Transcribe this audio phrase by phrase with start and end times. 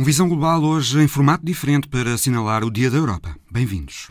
[0.00, 3.36] Um Visão Global hoje em formato diferente para assinalar o Dia da Europa.
[3.50, 4.08] Bem-vindos.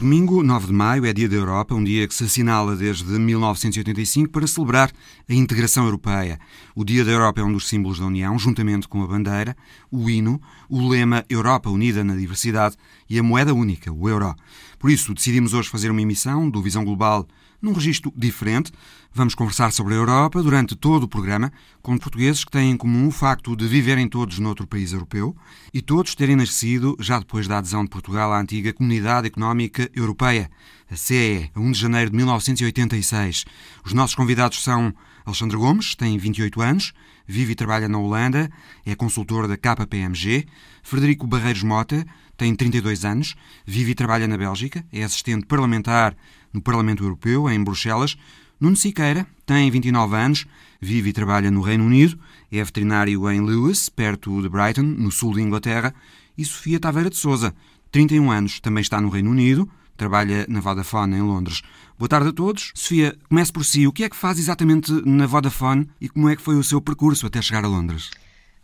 [0.00, 3.04] Hoje, domingo, 9 de maio, é Dia da Europa, um dia que se assinala desde
[3.04, 4.90] 1985 para celebrar
[5.28, 6.40] a integração europeia.
[6.74, 9.54] O Dia da Europa é um dos símbolos da União, juntamente com a bandeira,
[9.90, 10.40] o hino,
[10.70, 12.76] o lema Europa Unida na Diversidade
[13.10, 14.34] e a moeda única, o euro.
[14.78, 17.28] Por isso, decidimos hoje fazer uma emissão do Visão Global
[17.60, 18.72] num registro diferente.
[19.12, 21.52] Vamos conversar sobre a Europa durante todo o programa,
[21.82, 25.36] com portugueses que têm em comum o facto de viverem todos noutro país europeu
[25.74, 30.50] e todos terem nascido já depois da adesão de Portugal à antiga Comunidade Económica Europeia,
[30.90, 33.44] a CEE, a 1 de janeiro de 1986.
[33.84, 36.92] Os nossos convidados são Alexandre Gomes, tem 28 anos,
[37.26, 38.50] vive e trabalha na Holanda,
[38.84, 40.46] é consultor da KPMG.
[40.82, 42.04] Frederico Barreiros Mota
[42.36, 43.34] tem 32 anos,
[43.66, 46.16] vive e trabalha na Bélgica, é assistente parlamentar
[46.52, 48.16] no Parlamento Europeu, em Bruxelas.
[48.60, 50.46] Nuno Siqueira tem 29 anos,
[50.80, 52.18] vive e trabalha no Reino Unido,
[52.52, 55.94] é veterinário em Lewis, perto de Brighton, no sul de Inglaterra.
[56.36, 57.54] E Sofia Taveira de Souza,
[57.90, 61.62] 31 anos, também está no Reino Unido, trabalha na Vodafone em Londres.
[61.98, 62.72] Boa tarde a todos.
[62.74, 63.86] Sofia, comece por si.
[63.86, 66.80] O que é que faz exatamente na Vodafone e como é que foi o seu
[66.80, 68.10] percurso até chegar a Londres?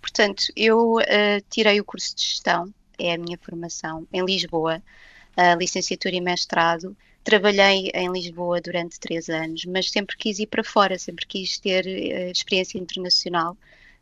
[0.01, 4.83] Portanto, eu uh, tirei o curso de gestão, é a minha formação, em Lisboa,
[5.37, 10.63] uh, licenciatura e mestrado, Trabalhei em Lisboa durante três anos, mas sempre quis ir para
[10.63, 13.57] fora, sempre quis ter uh, experiência internacional,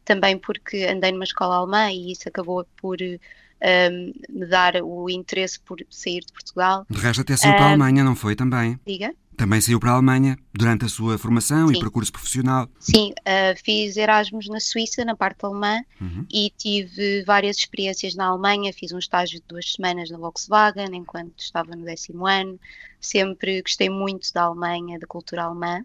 [0.04, 5.58] também porque andei numa escola alemã e isso acabou por um, me dar o interesse
[5.58, 6.84] por sair de Portugal.
[6.90, 8.78] De resto, até saiu para a Alemanha, não foi também?
[8.86, 9.14] Diga?
[9.36, 11.74] Também saiu para a Alemanha durante a sua formação Sim.
[11.74, 12.68] e percurso profissional.
[12.78, 16.24] Sim, uh, fiz Erasmus na Suíça, na parte alemã, uhum.
[16.32, 18.72] e tive várias experiências na Alemanha.
[18.72, 22.58] Fiz um estágio de duas semanas na Volkswagen, enquanto estava no décimo ano.
[23.00, 25.84] Sempre gostei muito da Alemanha, da cultura alemã.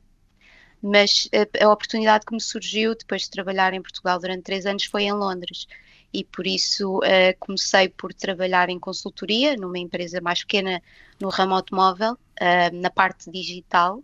[0.82, 4.86] Mas a, a oportunidade que me surgiu depois de trabalhar em Portugal durante três anos
[4.86, 5.68] foi em Londres
[6.14, 10.82] e por isso uh, comecei por trabalhar em consultoria numa empresa mais pequena
[11.20, 14.04] no ramo automóvel, uh, na parte digital.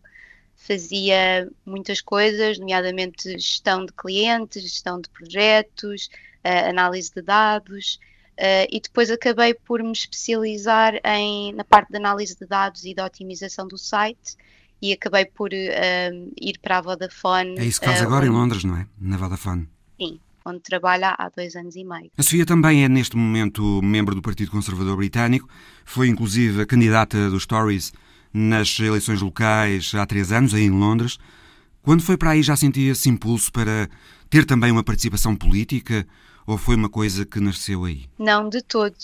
[0.55, 6.09] Fazia muitas coisas, nomeadamente gestão de clientes, gestão de projetos,
[6.45, 7.99] uh, análise de dados,
[8.69, 13.01] e depois acabei por me especializar em, na parte de análise de dados e de
[13.01, 14.35] otimização do site
[14.81, 17.57] e acabei por ir para a Vodafone.
[17.57, 18.85] É isso que faz agora em Londres, não é?
[18.99, 19.69] Na Vodafone.
[19.97, 22.11] Sim, onde trabalha há dois anos e meio.
[22.17, 25.49] A Sofia também é, neste momento, membro do Partido Conservador Britânico.
[25.83, 27.91] Foi, inclusive, a candidata dos Tories
[28.31, 31.17] nas eleições locais há três anos, aí em Londres.
[31.81, 33.89] Quando foi para aí já sentia esse impulso para
[34.29, 36.05] ter também uma participação política
[36.45, 38.05] ou foi uma coisa que nasceu aí?
[38.19, 38.95] Não, de todo.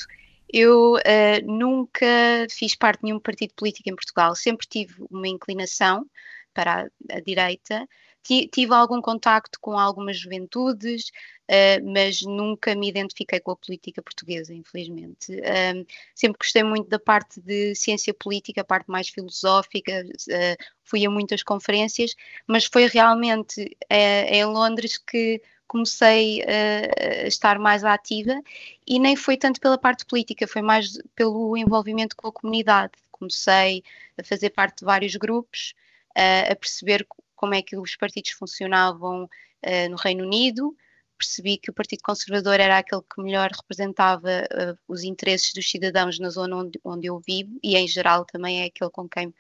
[0.52, 2.06] Eu uh, nunca
[2.50, 4.36] fiz parte de nenhum partido político em Portugal.
[4.36, 6.06] Sempre tive uma inclinação
[6.54, 7.88] para a, a direita,
[8.24, 11.12] tive algum contacto com algumas juventudes,
[11.50, 15.32] uh, mas nunca me identifiquei com a política portuguesa, infelizmente.
[15.32, 21.06] Um, sempre gostei muito da parte de ciência política, a parte mais filosófica, uh, fui
[21.06, 22.16] a muitas conferências,
[22.48, 28.42] mas foi realmente uh, em Londres que comecei a estar mais ativa
[28.86, 32.92] e nem foi tanto pela parte política, foi mais pelo envolvimento com a comunidade.
[33.10, 33.82] Comecei
[34.18, 35.74] a fazer parte de vários grupos,
[36.14, 37.08] a perceber
[37.42, 40.78] como é que os partidos funcionavam uh, no Reino Unido,
[41.18, 46.20] percebi que o Partido Conservador era aquele que melhor representava uh, os interesses dos cidadãos
[46.20, 49.34] na zona onde, onde, eu vivo e, em geral, também é aquele com quem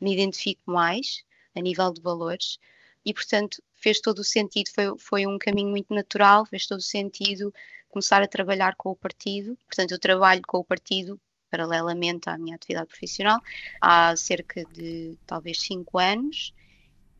[0.00, 2.60] me identifico mais, a nível de valores.
[3.04, 6.82] E, portanto, fez todo o sentido, foi, foi um caminho muito natural, fez todo o
[6.82, 7.52] sentido
[7.88, 9.58] começar a trabalhar com o partido.
[9.66, 11.20] Portanto, eu trabalho com o partido
[11.50, 13.40] paralelamente à minha atividade profissional
[13.80, 16.52] há cerca de talvez cinco anos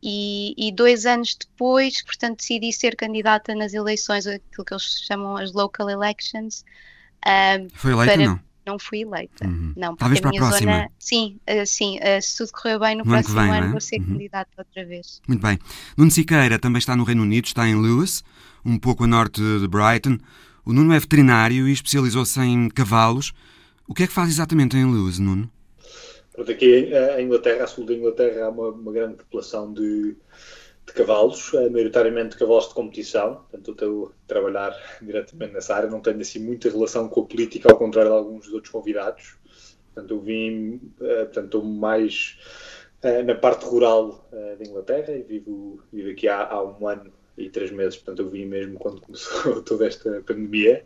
[0.01, 5.37] e, e, dois anos depois, portanto, decidi ser candidata nas eleições, aquilo que eles chamam
[5.37, 6.63] as local elections.
[7.25, 8.25] Um, Foi eleita para...
[8.25, 8.49] não?
[8.65, 9.47] Não fui eleita.
[9.47, 9.73] Uhum.
[9.75, 10.71] Não, Talvez para a, próxima.
[10.71, 10.91] Zona...
[10.99, 13.71] Sim, uh, sim uh, se tudo correr bem, no, no próximo ano, vem, ano é?
[13.71, 14.07] vou ser uhum.
[14.07, 15.21] candidata outra vez.
[15.27, 15.57] Muito bem.
[15.97, 18.23] Nuno Siqueira também está no Reino Unido, está em Lewis,
[18.63, 20.17] um pouco a norte de Brighton.
[20.63, 23.33] O Nuno é veterinário e especializou-se em cavalos.
[23.87, 25.49] O que é que faz exatamente em Lewis, Nuno?
[26.39, 30.15] Portanto, aqui em Inglaterra, a sul da Inglaterra, há uma, uma grande população de,
[30.85, 35.99] de cavalos, uh, maioritariamente cavalos de competição, portanto eu a trabalhar diretamente nessa área, não
[35.99, 39.35] tenho assim muita relação com a política, ao contrário de alguns dos outros convidados,
[39.93, 42.37] portanto eu vim, uh, portanto estou mais
[43.25, 47.71] na parte rural da Inglaterra e vivo, vivo aqui há, há, um ano e três
[47.71, 50.85] meses, portanto eu vim mesmo quando começou toda esta pandemia,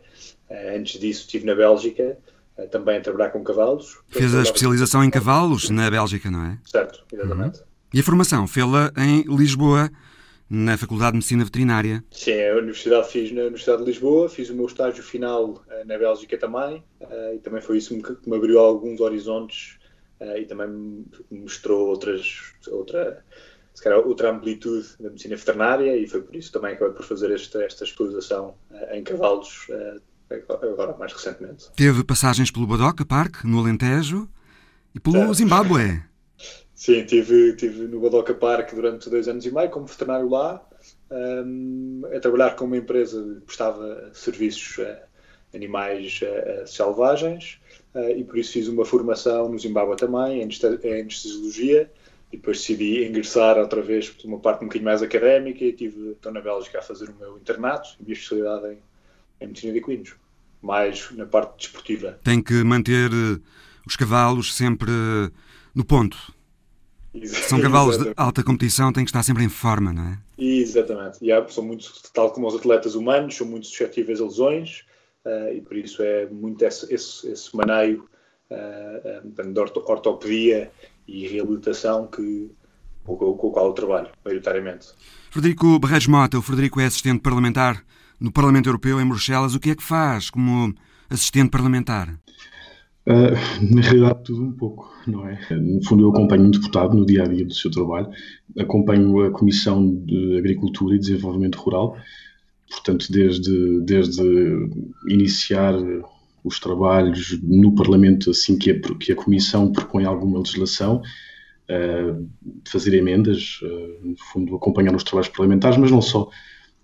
[0.50, 2.16] antes disso estive na Bélgica,
[2.70, 3.98] também a trabalhar com cavalos.
[4.08, 6.58] Fez a especialização em cavalos na Bélgica, não é?
[6.64, 7.60] Certo, exatamente.
[7.60, 7.66] Uhum.
[7.92, 9.90] E a formação fê-la em Lisboa,
[10.48, 12.04] na Faculdade de Medicina Veterinária.
[12.10, 15.98] Sim, a universidade fiz na Universidade de Lisboa, fiz o meu estágio final uh, na
[15.98, 19.78] Bélgica também, uh, e também foi isso que me abriu alguns horizontes
[20.38, 23.22] e também me mostrou outras, outra,
[23.74, 27.04] se calhar, outra amplitude da medicina veterinária, e foi por isso também que acabei por
[27.04, 28.54] fazer esta, esta especialização
[28.92, 29.66] em cavalos
[30.30, 31.70] agora mais recentemente.
[31.76, 34.28] Teve passagens pelo Badoca Park, no Alentejo,
[34.94, 36.02] e pelo Zimbábue.
[36.74, 40.62] Sim, estive tive no Badoca Park durante dois anos e meio como veterinário lá,
[41.10, 45.02] um, a trabalhar com uma empresa que prestava serviços a
[45.56, 47.60] animais a, selvagens
[47.94, 51.90] uh, e por isso fiz uma formação no Zimbábue também, em anestesiologia,
[52.32, 56.10] e depois decidi ingressar outra vez por uma parte um bocadinho mais académica e estive,
[56.10, 58.78] estou na Bélgica a fazer o meu internato, a minha especialidade em,
[59.44, 60.14] em medicina de equinos,
[60.62, 62.18] mais na parte desportiva.
[62.24, 63.40] Tem que manter eh,
[63.86, 64.90] os cavalos sempre
[65.74, 66.34] no ponto
[67.24, 70.18] são cavalos de alta competição, têm que estar sempre em forma, não é?
[70.36, 71.18] Exatamente.
[71.22, 74.84] E há, são muito, tal como os atletas humanos, são muito suscetíveis a lesões
[75.24, 78.08] uh, e por isso é muito esse, esse, esse maneio
[78.50, 80.70] uh, de ortopedia
[81.06, 82.50] e reabilitação que,
[83.04, 84.88] com, com, o qual eu trabalho, maioritariamente.
[85.30, 87.84] Frederico Barreiros Mota, o Frederico é assistente parlamentar
[88.24, 89.54] no Parlamento Europeu em Bruxelas.
[89.54, 90.74] O que é que faz como
[91.10, 92.18] assistente parlamentar?
[93.06, 93.36] Uh,
[93.74, 95.38] na realidade, tudo um pouco, não é?
[95.50, 98.08] No fundo, eu acompanho um deputado no dia a dia do seu trabalho,
[98.58, 101.98] acompanho a Comissão de Agricultura e Desenvolvimento Rural,
[102.70, 104.22] portanto, desde, desde
[105.06, 105.74] iniciar
[106.42, 111.02] os trabalhos no Parlamento, assim que a, que a Comissão propõe alguma legislação,
[111.68, 112.26] uh,
[112.66, 116.30] fazer emendas, uh, no fundo, acompanhar os trabalhos parlamentares, mas não só.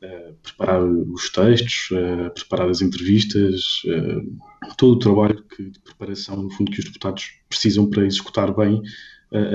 [0.02, 6.42] Uh, preparar os textos, uh, preparar as entrevistas, uh, todo o trabalho que, de preparação,
[6.42, 8.82] no fundo, que os deputados precisam para executar bem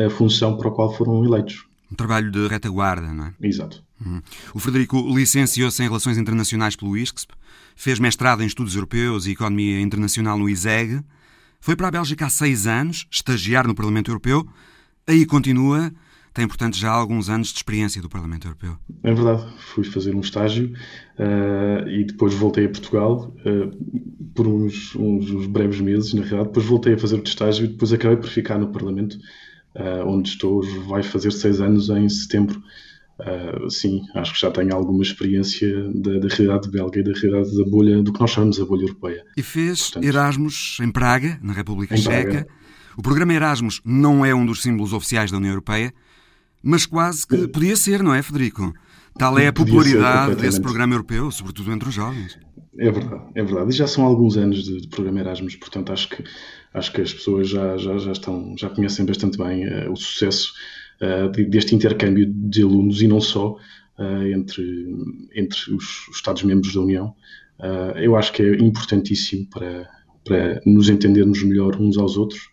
[0.05, 1.65] a função para a qual foram eleitos.
[1.91, 3.33] Um trabalho de retaguarda, não é?
[3.41, 3.83] Exato.
[4.05, 4.21] Uhum.
[4.53, 7.33] O Frederico licenciou-se em Relações Internacionais pelo ISCSP,
[7.75, 11.03] fez mestrado em Estudos Europeus e Economia Internacional no ISEG,
[11.59, 14.47] foi para a Bélgica há seis anos, estagiar no Parlamento Europeu,
[15.07, 15.91] aí continua
[16.35, 18.77] tem, portanto, já alguns anos de experiência do Parlamento Europeu.
[19.01, 19.45] É verdade.
[19.57, 20.73] Fui fazer um estágio
[21.17, 26.49] uh, e depois voltei a Portugal uh, por uns, uns, uns, breves meses, na realidade.
[26.49, 29.17] Depois voltei a fazer outro estágio e depois acabei por ficar no Parlamento,
[29.75, 30.61] uh, onde estou.
[30.85, 32.61] Vai fazer seis anos em setembro.
[33.69, 37.63] sim, acho que já tenho alguma experiência da, da, realidade belga e da realidade da
[37.63, 39.23] bolha, do que nós chamamos a bolha europeia.
[39.37, 42.09] E fez Portanto, Erasmus em Praga, na República Checa.
[42.09, 42.47] Praga.
[42.97, 45.93] O programa Erasmus não é um dos símbolos oficiais da União Europeia,
[46.65, 48.73] mas quase que podia ser, não é, Federico?
[49.19, 52.39] Tal é a popularidade desse programa europeu, sobretudo entre os jovens.
[52.79, 53.69] É verdade, é verdade.
[53.69, 56.23] E já são alguns anos de, de programa Erasmus, portanto acho que,
[56.73, 60.53] acho que as pessoas já, já, já, estão, já conhecem bastante bem uh, o sucesso
[61.01, 63.51] uh, deste intercâmbio de alunos e não só
[63.99, 64.87] uh, entre,
[65.35, 67.15] entre os, os Estados-membros da União.
[67.95, 69.87] eu acho que é importantíssimo para,
[70.25, 72.49] para nos entendermos melhor uns aos outros.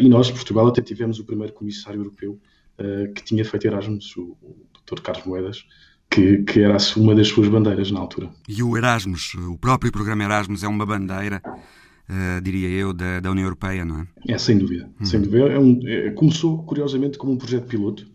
[0.00, 2.40] e nós, Portugal, até tivemos o primeiro comissário europeu
[2.78, 5.00] eh, que tinha feito Erasmus, o, o Dr.
[5.00, 5.64] Carlos Moedas,
[6.10, 8.30] que, que, era uma das suas bandeiras na altura.
[8.48, 13.30] E o Erasmus, o próprio programa Erasmus é uma bandeira, uh, diria eu, da, da,
[13.30, 14.06] União Europeia, não é?
[14.28, 14.90] É, sem dúvida.
[15.00, 15.04] Hum.
[15.04, 15.46] Sem dúvida.
[15.46, 18.06] É um, é, começou, curiosamente, como um projeto piloto,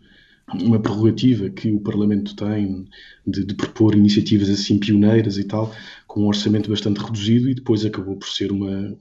[0.54, 2.86] uma prerrogativa que o Parlamento tem
[3.26, 5.74] de, de, propor iniciativas assim pioneiras e tal,
[6.08, 8.96] com um orçamento bastante reduzido e depois acabou por ser uma,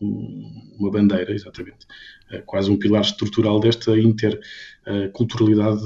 [0.78, 1.88] uma bandeira, exatamente,
[2.30, 5.82] é quase um pilar estrutural desta interculturalidade,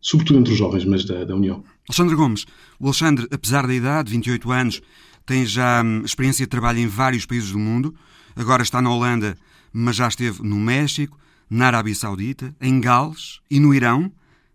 [0.00, 1.62] sobretudo entre os jovens, mas da, da União.
[1.88, 2.46] Alexandre Gomes,
[2.78, 4.80] o Alexandre, apesar da idade, 28 anos,
[5.26, 7.92] tem já hum, experiência de trabalho em vários países do mundo,
[8.36, 9.36] agora está na Holanda,
[9.72, 11.18] mas já esteve no México,
[11.50, 14.10] na Arábia Saudita, em Gales e no Irão.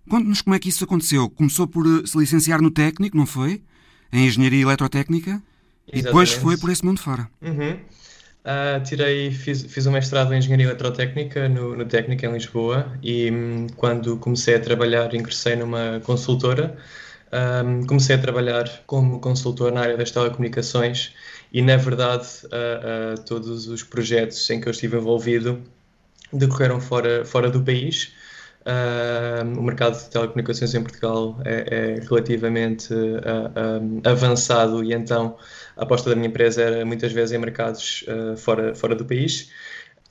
[0.08, 1.30] Conte-nos como é que isso aconteceu.
[1.30, 3.62] Começou por eh, se licenciar no técnico, não foi?
[4.12, 5.30] Em Engenharia Eletrotécnica.
[5.32, 5.94] Exatamente.
[5.94, 7.30] E depois foi por esse mundo fora.
[7.42, 7.80] Uhum.
[8.40, 13.30] Uh, tirei, fiz, fiz um mestrado em Engenharia Eletrotécnica no, no Técnico em Lisboa e
[13.30, 16.78] um, quando comecei a trabalhar ingressei numa consultora.
[17.32, 21.14] Um, comecei a trabalhar como consultor na área das telecomunicações
[21.54, 25.62] e, na verdade, uh, uh, todos os projetos em que eu estive envolvido
[26.34, 28.14] decorreram fora, fora do país.
[28.70, 35.38] Uh, o mercado de telecomunicações em Portugal é, é relativamente uh, avançado e então
[35.76, 38.06] a aposta da minha empresa era muitas vezes em mercados
[38.38, 39.50] fora, fora do país.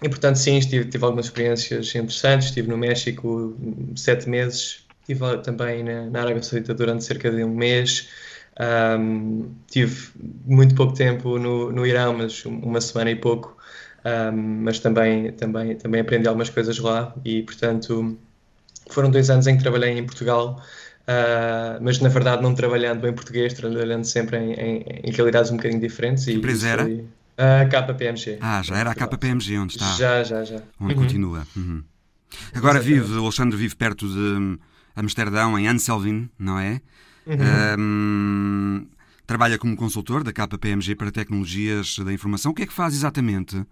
[0.03, 2.49] E portanto, sim, tive, tive algumas experiências interessantes.
[2.49, 3.57] Estive no México
[3.97, 8.09] sete meses, estive também na, na Arábia Saudita durante cerca de um mês.
[8.61, 10.11] Um, tive
[10.45, 13.57] muito pouco tempo no, no Irão, mas uma semana e pouco.
[14.05, 18.19] Um, mas também, também, também aprendi algumas coisas lá e, portanto,
[18.88, 20.62] foram dois anos em que trabalhei em Portugal,
[21.02, 25.57] uh, mas na verdade não trabalhando em português, trabalhando sempre em, em, em realidades um
[25.57, 26.25] bocadinho diferentes.
[26.25, 26.88] Que empresa era?
[27.37, 28.38] A KPMG.
[28.40, 29.87] Ah, já era a KPMG onde está?
[29.95, 30.61] Já, já, já.
[30.80, 31.02] Onde uhum.
[31.02, 31.47] continua.
[31.57, 31.85] Uhum.
[32.52, 33.07] Agora Exatamente.
[33.07, 34.59] vive, o Alexandre vive perto de hum,
[34.97, 36.80] Amsterdão, em Anselvin, não é?
[37.25, 37.78] Uhum.
[37.78, 38.87] Um,
[39.26, 42.50] trabalha como consultor da KPMG para tecnologias da informação.
[42.50, 43.64] O que é que faz exatamente?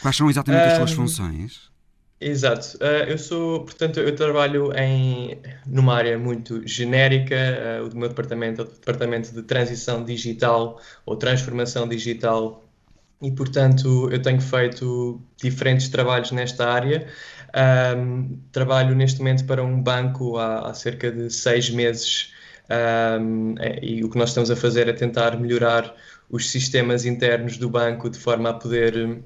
[0.00, 1.69] Quais são exatamente as suas funções?
[2.20, 2.76] Exato.
[2.76, 7.34] Uh, eu sou, portanto, eu trabalho em numa área muito genérica.
[7.82, 12.62] Uh, o meu departamento é o departamento de transição digital ou transformação digital
[13.22, 17.06] e, portanto, eu tenho feito diferentes trabalhos nesta área.
[17.96, 22.32] Um, trabalho neste momento para um banco há, há cerca de seis meses
[23.20, 25.94] um, e o que nós estamos a fazer é tentar melhorar
[26.30, 29.22] os sistemas internos do banco de forma a poder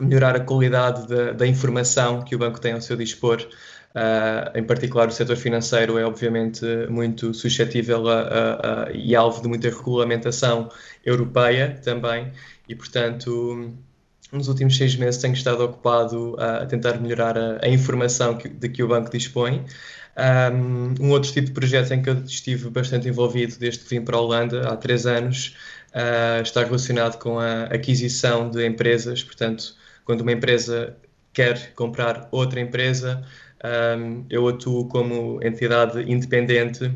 [0.00, 3.46] melhorar a qualidade da, da informação que o banco tem ao seu dispor.
[3.94, 9.40] Uh, em particular, o setor financeiro é obviamente muito suscetível a, a, a, e alvo
[9.40, 10.68] de muita regulamentação
[11.04, 12.32] europeia também,
[12.68, 13.72] e portanto,
[14.32, 18.82] nos últimos seis meses tenho estado ocupado a, tentar melhorar a, informação que, de que
[18.82, 19.64] o banco dispõe.
[20.16, 24.16] Um, outro tipo de projeto em que eu estive bastante envolvido desde que vim para
[24.16, 25.56] a Holanda há três anos
[25.94, 29.74] uh, está relacionado com a aquisição de empresas, portanto,
[30.04, 30.96] quando uma empresa
[31.32, 33.24] quer comprar outra empresa,
[33.98, 36.92] um, eu atuo como entidade independente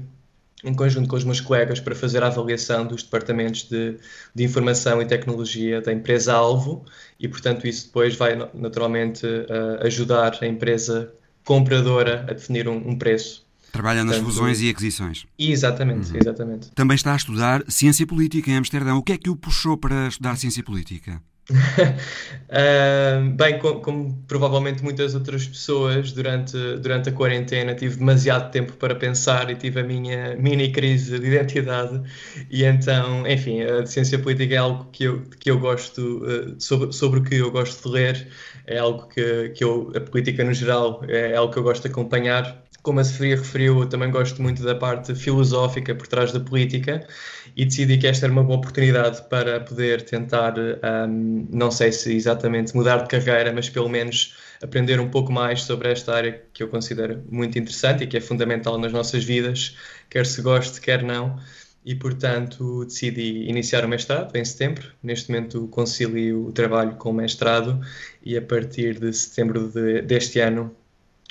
[0.65, 3.97] em conjunto com os meus colegas para fazer a avaliação dos departamentos de,
[4.35, 6.85] de informação e tecnologia da empresa-alvo
[7.19, 11.13] e, portanto, isso depois vai naturalmente uh, ajudar a empresa
[11.45, 13.47] compradora a definir um, um preço.
[13.71, 15.27] Trabalha nas Portanto, fusões e aquisições.
[15.39, 16.19] Exatamente, uhum.
[16.21, 16.71] exatamente.
[16.73, 18.99] Também está a estudar ciência política em Amsterdão.
[18.99, 21.23] O que é que o puxou para estudar ciência política?
[21.51, 28.75] uh, bem, como, como, provavelmente muitas outras pessoas, durante, durante a quarentena tive demasiado tempo
[28.75, 32.03] para pensar e tive a minha mini crise de identidade.
[32.51, 36.93] E então, enfim, a ciência política é algo que eu, que eu gosto, uh, sobre,
[36.93, 38.29] sobre o que eu gosto de ler,
[38.67, 41.89] é algo que, que eu, a política no geral, é algo que eu gosto de
[41.89, 46.41] acompanhar como a Sofia referiu, eu também gosto muito da parte filosófica por trás da
[46.41, 47.07] política
[47.55, 52.17] e decidi que esta era uma boa oportunidade para poder tentar, um, não sei se
[52.17, 56.63] exatamente mudar de carreira, mas pelo menos aprender um pouco mais sobre esta área que
[56.63, 59.77] eu considero muito interessante e que é fundamental nas nossas vidas,
[60.09, 61.39] quer se goste, quer não.
[61.85, 64.93] E, portanto, decidi iniciar o mestrado em setembro.
[65.03, 67.81] Neste momento, concilio o trabalho com o mestrado
[68.25, 70.75] e, a partir de setembro de, deste ano,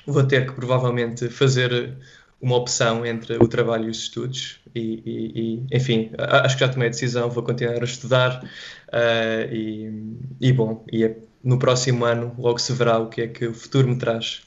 [0.07, 1.97] vou ter que provavelmente fazer
[2.41, 6.69] uma opção entre o trabalho e os estudos e, e, e enfim, acho que já
[6.69, 9.91] tomei a decisão, vou continuar a estudar uh, e,
[10.39, 13.53] e, bom, e é, no próximo ano logo se verá o que é que o
[13.53, 14.43] futuro me traz.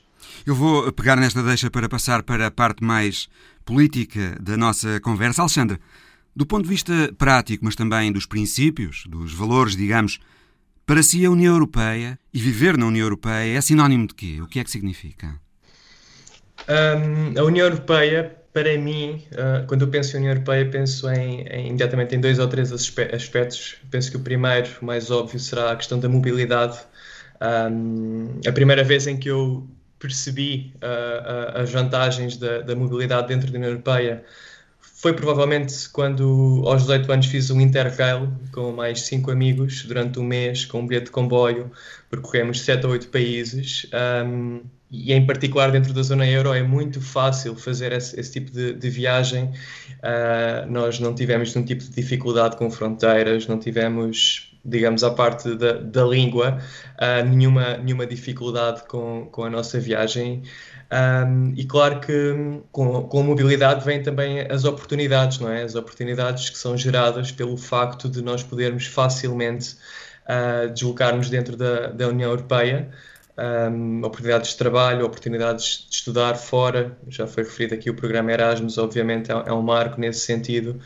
[0.46, 3.28] Eu vou pegar nesta deixa para passar para a parte mais
[3.64, 5.42] política da nossa conversa.
[5.42, 5.78] Alexandre,
[6.34, 10.20] do ponto de vista prático, mas também dos princípios, dos valores, digamos,
[10.86, 14.40] para si a União Europeia e viver na União Europeia é sinónimo de quê?
[14.40, 15.40] O que é que significa?
[16.68, 21.42] Um, a União Europeia, para mim, uh, quando eu penso em União Europeia, penso em,
[21.48, 23.76] em, imediatamente em dois ou três aspectos.
[23.90, 26.78] Penso que o primeiro, mais óbvio, será a questão da mobilidade.
[27.40, 29.66] Um, a primeira vez em que eu
[29.98, 34.24] percebi uh, uh, as vantagens da, da, mobilidade dentro da União Europeia
[34.80, 40.22] foi provavelmente quando, aos 18 anos, fiz um Interrail com mais cinco amigos durante um
[40.22, 41.70] mês, com um bilhete de comboio,
[42.10, 43.86] percorremos sete ou oito países.
[44.26, 48.50] Um, e em particular dentro da zona euro é muito fácil fazer esse, esse tipo
[48.50, 49.44] de, de viagem.
[49.44, 55.54] Uh, nós não tivemos nenhum tipo de dificuldade com fronteiras, não tivemos, digamos, a parte
[55.54, 56.58] da, da língua,
[56.96, 60.42] uh, nenhuma, nenhuma dificuldade com, com a nossa viagem.
[60.92, 65.62] Um, e claro que com, com a mobilidade vêm também as oportunidades, não é?
[65.62, 69.76] As oportunidades que são geradas pelo facto de nós podermos facilmente
[70.24, 72.90] uh, deslocarmos dentro da, da União Europeia
[73.38, 76.96] um, oportunidades de trabalho, oportunidades de estudar fora.
[77.08, 80.80] Já foi referido aqui o programa Erasmus, obviamente é, é, um marco nesse sentido.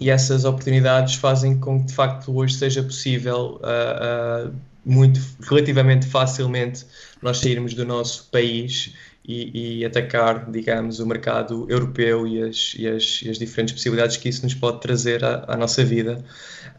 [0.00, 6.06] E essas oportunidades fazem com que de facto hoje seja possível uh, uh, muito relativamente
[6.06, 6.86] facilmente
[7.20, 8.94] nós sairmos do nosso país
[9.28, 14.16] e, e, atacar, digamos, o mercado europeu e as, e, as, e as, diferentes possibilidades
[14.16, 16.24] que isso nos pode trazer à, à, nossa vida.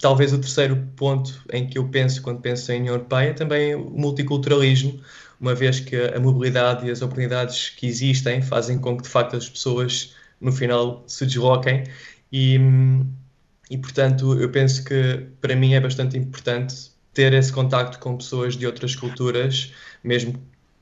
[0.01, 3.75] Talvez o terceiro ponto em que eu penso quando penso em União Europeia é também
[3.75, 5.00] o multiculturalismo,
[5.39, 9.36] uma vez que a mobilidade e as oportunidades que existem fazem com que, de facto,
[9.36, 11.84] as pessoas no final se desloquem
[12.32, 12.60] e,
[13.70, 18.56] e portanto, eu penso que para mim é bastante importante ter esse contacto com pessoas
[18.58, 19.72] de outras culturas,
[20.03, 20.34] mesmo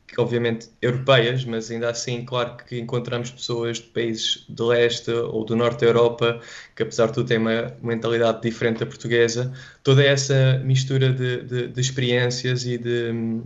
[0.08, 5.44] que obviamente europeias, mas ainda assim, claro que encontramos pessoas de países de leste ou
[5.44, 6.40] do norte da Europa,
[6.74, 9.52] que apesar de tudo têm uma mentalidade diferente da portuguesa.
[9.84, 13.42] Toda essa mistura de, de, de experiências e de,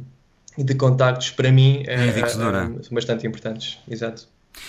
[0.55, 3.79] e de contactos, para mim, é, é, é, são bastante importantes.
[3.89, 4.27] Exato.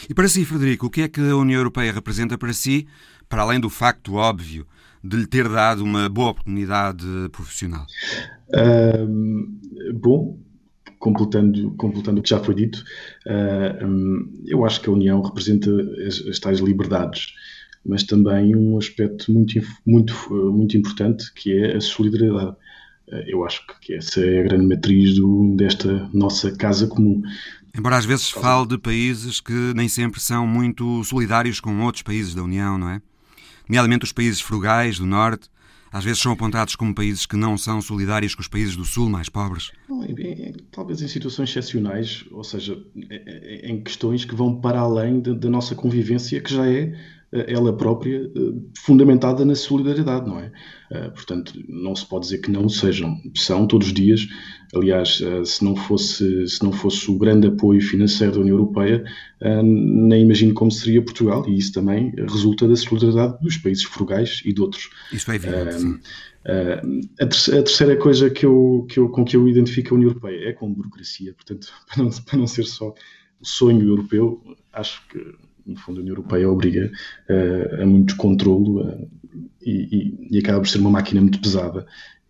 [0.08, 2.88] E para si, Frederico, o que é que a União Europeia representa para si,
[3.28, 4.66] para além do facto óbvio
[5.04, 7.84] de lhe ter dado uma boa oportunidade profissional?
[9.94, 10.38] bom,
[11.02, 12.84] completando, completando o que já foi dito,
[13.26, 15.68] uh, um, eu acho que a União representa
[16.06, 17.34] as, as, tais liberdades,
[17.84, 22.56] mas também um aspecto muito, muito, muito importante que é a solidariedade.
[23.08, 27.20] Uh, eu acho que essa é a grande matriz do, desta nossa casa comum.
[27.76, 32.32] Embora às vezes fale de países que nem sempre são muito solidários com outros países
[32.32, 33.02] da União, não é?
[33.68, 35.48] Nomeadamente os países frugais do Norte,
[35.92, 39.10] às vezes são apontados como países que não são solidários com os países do Sul
[39.10, 39.72] mais pobres?
[40.70, 42.82] Talvez em situações excepcionais, ou seja,
[43.62, 46.94] em questões que vão para além da nossa convivência, que já é
[47.32, 48.30] ela própria
[48.78, 50.52] fundamentada na solidariedade, não é?
[51.10, 53.16] Portanto, não se pode dizer que não sejam.
[53.34, 54.26] São todos os dias.
[54.74, 59.02] Aliás, se não fosse, se não fosse o grande apoio financeiro da União Europeia,
[59.62, 64.52] nem imagino como seria Portugal, e isso também resulta da solidariedade dos países frugais e
[64.52, 64.90] de outros.
[65.10, 66.00] Isso é evidente.
[66.44, 70.48] Uh, a, terceira coisa que eu, que eu, com que eu identifico a União Europeia
[70.48, 71.32] é com burocracia.
[71.34, 72.92] Portanto, para não, para não ser só
[73.40, 75.18] o sonho europeu, acho que
[75.66, 76.90] no fundo, a União Europeia obriga
[77.28, 79.10] uh, a muito descontrolo uh,
[79.60, 81.86] e, e, acaba por ser uma máquina muito pesada.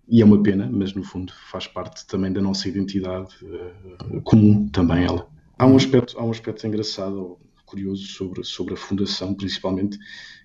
[0.08, 4.68] E é uma pena, mas no fundo faz parte também da nossa identidade uh, comum,
[4.68, 5.28] também ela.
[5.58, 9.98] Há um aspecto, há um aspecto engraçado, curioso sobre, sobre a fundação, principalmente,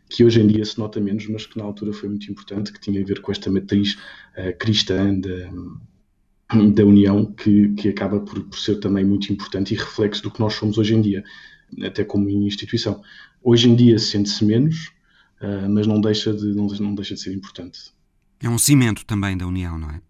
[0.09, 2.79] que hoje em dia se nota menos, mas que na altura foi muito importante, que
[2.79, 3.97] tinha a ver com esta matriz
[4.57, 5.49] cristã da,
[6.73, 10.39] da União, que, que acaba por, por ser também muito importante e reflexo do que
[10.39, 11.23] nós somos hoje em dia
[11.83, 13.01] até como instituição.
[13.43, 14.91] Hoje em dia sente-se menos,
[15.41, 17.91] uh, mas não deixa, de, não, não deixa de ser importante.
[18.41, 20.01] É um cimento também da União, não é?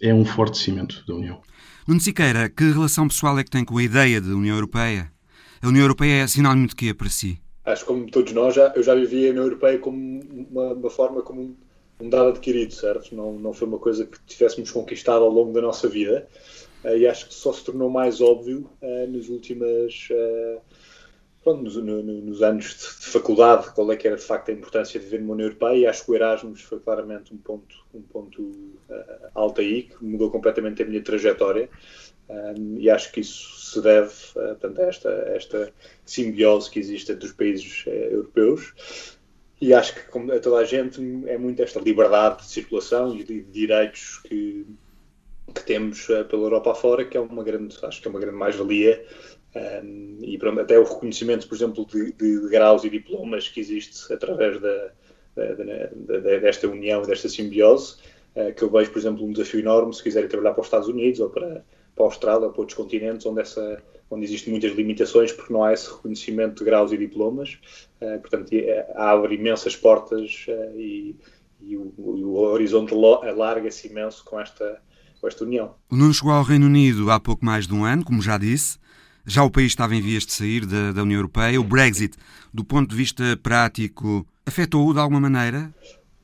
[0.00, 1.40] É um forte cimento da União.
[1.86, 5.12] Nuno Siqueira, que relação pessoal é que tem com a ideia de União Europeia?
[5.60, 7.38] A União Europeia é sinónimo de quê para si?
[7.64, 10.90] Acho que como todos nós, já, eu já vivi a União Europeia como uma, uma
[10.90, 11.56] forma, como um,
[12.00, 13.14] um, dado adquirido, certo?
[13.14, 16.28] Não, não foi uma coisa que tivéssemos conquistado ao longo da nossa vida.
[16.84, 20.60] Uh, e acho que só se tornou mais óbvio uh, nas últimas uh,
[21.44, 24.98] pronto, nos, no, nos, anos de, faculdade, qual é que era de facto a importância
[24.98, 25.76] de viver numa União Europeia?
[25.76, 30.02] E acho que o Erasmus foi claramente um ponto, um ponto uh, alto aí, que
[30.02, 31.68] mudou completamente a minha trajetória.
[32.28, 35.72] Um, e acho que isso se deve uh, portanto, a esta, esta
[36.06, 39.18] simbiose que existe entre os países uh, europeus.
[39.60, 43.22] E acho que como a toda a gente é muito esta liberdade de circulação e
[43.22, 44.66] de, de direitos que,
[45.54, 49.04] que temos pela Europa afora, que é uma grande, acho que é uma grande mais-valia
[49.54, 54.12] um, e pronto, até o reconhecimento, por exemplo, de, de, graus e diplomas que existe
[54.12, 54.90] através da,
[55.36, 57.96] da, da, desta união, desta simbiose,
[58.34, 60.88] uh, que eu vejo, por exemplo, um desafio enorme se quiserem trabalhar para os Estados
[60.88, 61.64] Unidos ou para,
[61.94, 65.62] para a Austrália ou para outros continentes onde, essa, onde existem muitas limitações porque não
[65.62, 67.58] há esse reconhecimento de graus e diplomas.
[68.00, 71.16] Uh, portanto, é, abre imensas portas uh, e,
[71.60, 74.82] e, o, o horizonte alarga-se imenso com esta,
[75.20, 75.76] com esta união.
[75.88, 78.82] O Nuno chegou ao Reino Unido há pouco mais de um ano, como já disse.
[79.26, 81.58] Já o país estava em vias de sair da, da União Europeia.
[81.60, 82.16] O Brexit,
[82.52, 85.72] do ponto de vista prático, afetou-o de alguma maneira?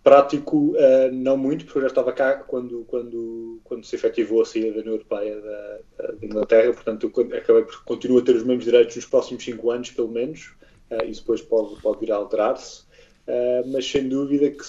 [0.02, 4.46] Prático, uh, não muito, porque eu já estava cá quando, quando, quando se efetivou a
[4.46, 8.44] saída da União Europeia da, da Inglaterra, portanto, eu acabei por continuar a ter os
[8.44, 10.52] mesmos direitos nos próximos cinco anos, pelo menos.
[10.90, 12.82] Uh, isso depois pode, pode vir a alterar-se,
[13.28, 14.64] uh, mas sem dúvida que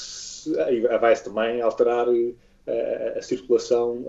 [0.99, 2.07] vai-se também alterar
[3.17, 4.05] a circulação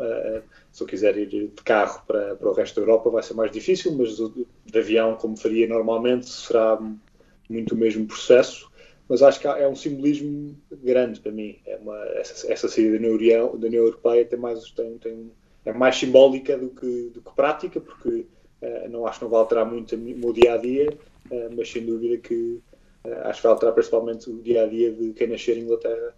[0.71, 3.51] se eu quiser ir de carro para, para o resto da Europa vai ser mais
[3.51, 6.79] difícil, mas de avião, como faria normalmente, será
[7.49, 8.71] muito o mesmo processo.
[9.09, 11.59] Mas acho que é um simbolismo grande para mim.
[11.67, 15.31] É uma, essa, essa saída da União, da União Europeia tem mais, tem, tem,
[15.65, 18.27] é mais simbólica do que, do que prática, porque
[18.63, 20.89] uh, não acho que não vai alterar muito o meu dia a dia,
[21.31, 22.63] uh, mas sem dúvida que
[23.05, 26.15] uh, acho que vai alterar principalmente o dia a dia de quem nascer em Inglaterra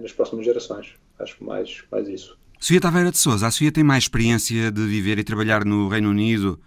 [0.00, 0.94] nas próximas gerações.
[1.18, 2.38] Acho mais, mais isso.
[2.60, 6.10] Sofia Taveira de Souza, a Sofia tem mais experiência de viver e trabalhar no Reino
[6.10, 6.60] Unido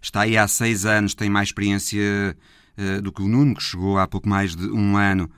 [0.00, 2.36] está aí há seis anos, tem mais experiência
[2.78, 5.30] uh, do que o Nuno, que chegou há pouco mais de um ano.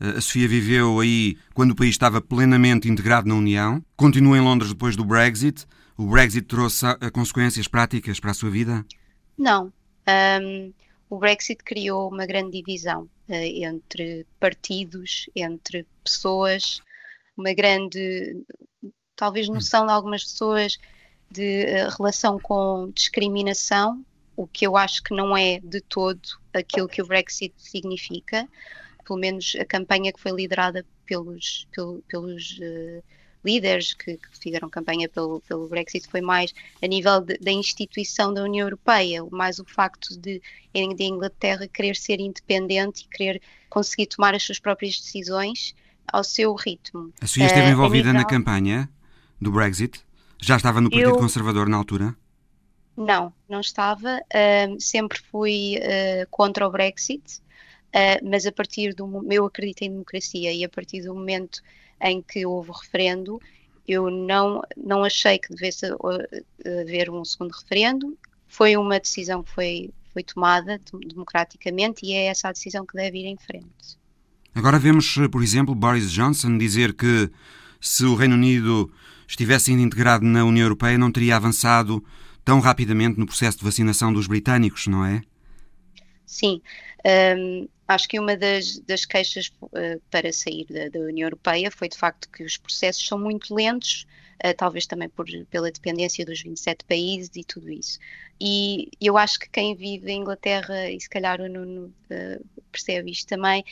[0.00, 3.84] Uh, a Sofia viveu aí quando o país estava plenamente integrado na União.
[3.96, 5.66] Continua em Londres depois do Brexit.
[5.96, 8.84] O Brexit trouxe uh, consequências práticas para a sua vida?
[9.36, 9.72] Não.
[10.06, 10.72] Um,
[11.08, 16.82] o Brexit criou uma grande divisão entre partidos, entre pessoas,
[17.36, 18.44] uma grande,
[19.16, 20.78] talvez, noção de algumas pessoas
[21.30, 24.04] de uh, relação com discriminação,
[24.36, 26.20] o que eu acho que não é de todo
[26.52, 28.48] aquilo que o Brexit significa.
[29.04, 33.02] Pelo menos a campanha que foi liderada pelos, pelo, pelos uh,
[33.44, 38.32] líderes que, que, fizeram campanha pelo, pelo Brexit foi mais a nível de, da instituição
[38.32, 40.40] da União Europeia, mais o facto de,
[40.72, 45.74] de Inglaterra querer ser independente e querer conseguir tomar as suas próprias decisões
[46.12, 47.12] ao seu ritmo.
[47.20, 48.22] A Sofia esteve uh, envolvida nível...
[48.22, 48.88] na campanha
[49.40, 50.00] do Brexit?
[50.40, 51.16] Já estava no Partido eu...
[51.18, 52.16] Conservador na altura?
[52.96, 54.20] Não, não estava.
[54.32, 57.40] Uh, sempre fui uh, contra o Brexit,
[57.88, 61.60] uh, mas a partir do eu acredito em democracia e a partir do momento
[62.00, 63.40] em que houve o referendo,
[63.86, 68.16] eu não, não achei que devesse haver um segundo referendo.
[68.46, 73.18] Foi uma decisão que foi, foi tomada democraticamente e é essa a decisão que deve
[73.18, 73.98] ir em frente.
[74.54, 77.30] Agora vemos, por exemplo, Boris Johnson dizer que
[77.80, 78.92] se o Reino Unido
[79.26, 82.04] estivesse ainda integrado na União Europeia, não teria avançado
[82.44, 85.22] tão rapidamente no processo de vacinação dos britânicos, não é?
[86.26, 86.60] Sim.
[87.04, 91.88] Um, acho que uma das, das queixas uh, para sair da, da, União Europeia foi
[91.88, 94.06] de facto que os processos são muito lentos,
[94.44, 97.98] uh, talvez também por, pela dependência dos 27 países e tudo isso.
[98.40, 103.10] E eu acho que quem vive em Inglaterra, e se calhar o Nuno uh, percebe
[103.10, 103.64] isto também,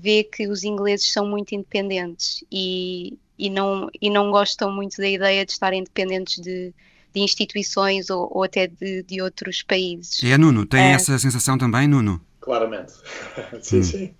[0.00, 5.08] vê que os ingleses são muito independentes e, e não, e não gostam muito da
[5.08, 6.72] ideia de estarem dependentes de,
[7.12, 10.22] de instituições ou, ou até de, de, outros países.
[10.22, 10.92] É, Nuno, tem é.
[10.92, 12.20] essa sensação também, Nuno?
[12.40, 12.92] Claramente,
[13.60, 13.82] sim, hum.
[13.82, 14.14] sim.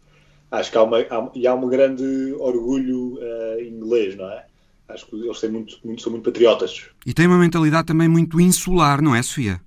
[0.51, 4.47] Acho que há, uma, há, e há um grande orgulho uh, inglês, não é?
[4.89, 6.87] Acho que eles têm muito, muito, são muito patriotas.
[7.05, 9.61] E têm uma mentalidade também muito insular, não é, Sofia?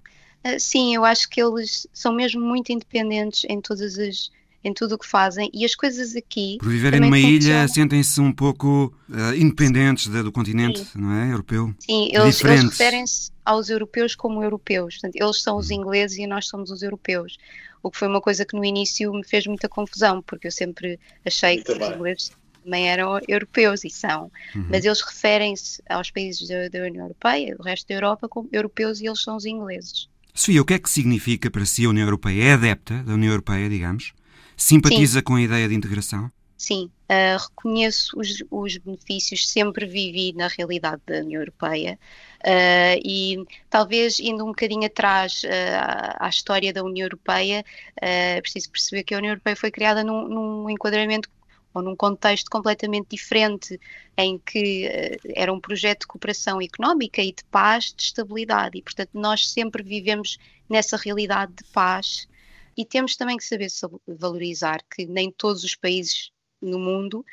[0.44, 4.32] Uh, sim, eu acho que eles são mesmo muito independentes em todas as
[4.64, 6.58] em tudo o que fazem e as coisas aqui.
[6.60, 11.00] Por viverem numa ilha, sentem-se um pouco uh, independentes do continente, Sim.
[11.00, 11.32] não é?
[11.32, 11.74] Europeu.
[11.80, 14.96] Sim, eles, eles referem-se aos europeus como europeus.
[14.96, 15.76] Portanto, eles são os hum.
[15.76, 17.38] ingleses e nós somos os europeus.
[17.84, 21.00] O que foi uma coisa que no início me fez muita confusão, porque eu sempre
[21.26, 22.32] achei que os ingleses
[22.64, 24.68] também eram europeus e são, uhum.
[24.70, 29.02] mas eles referem-se aos países da, da, União Europeia, o resto da Europa, como europeus
[29.02, 30.08] e eles são os ingleses.
[30.34, 32.44] Sofia, o que é que significa para si a União Europeia?
[32.44, 34.14] É adepta da União Europeia, digamos?
[34.62, 35.24] Simpatiza Sim.
[35.24, 36.32] com a ideia de integração?
[36.56, 41.98] Sim, uh, reconheço os, os, benefícios, sempre vivi na realidade da União Europeia
[42.42, 47.66] uh, e talvez indo um bocadinho atrás uh, à história da União Europeia,
[48.00, 51.28] é preciso perceber que a União Europeia foi criada num, num enquadramento
[51.74, 53.80] ou num contexto completamente diferente,
[54.16, 59.10] em que era um projeto de cooperação económica e de paz, de estabilidade, e portanto
[59.16, 60.38] nós sempre vivemos
[60.70, 62.28] nessa realidade de paz
[62.76, 63.68] e temos também que saber
[64.08, 66.32] valorizar que nem todos os países
[66.62, 67.26] no mundo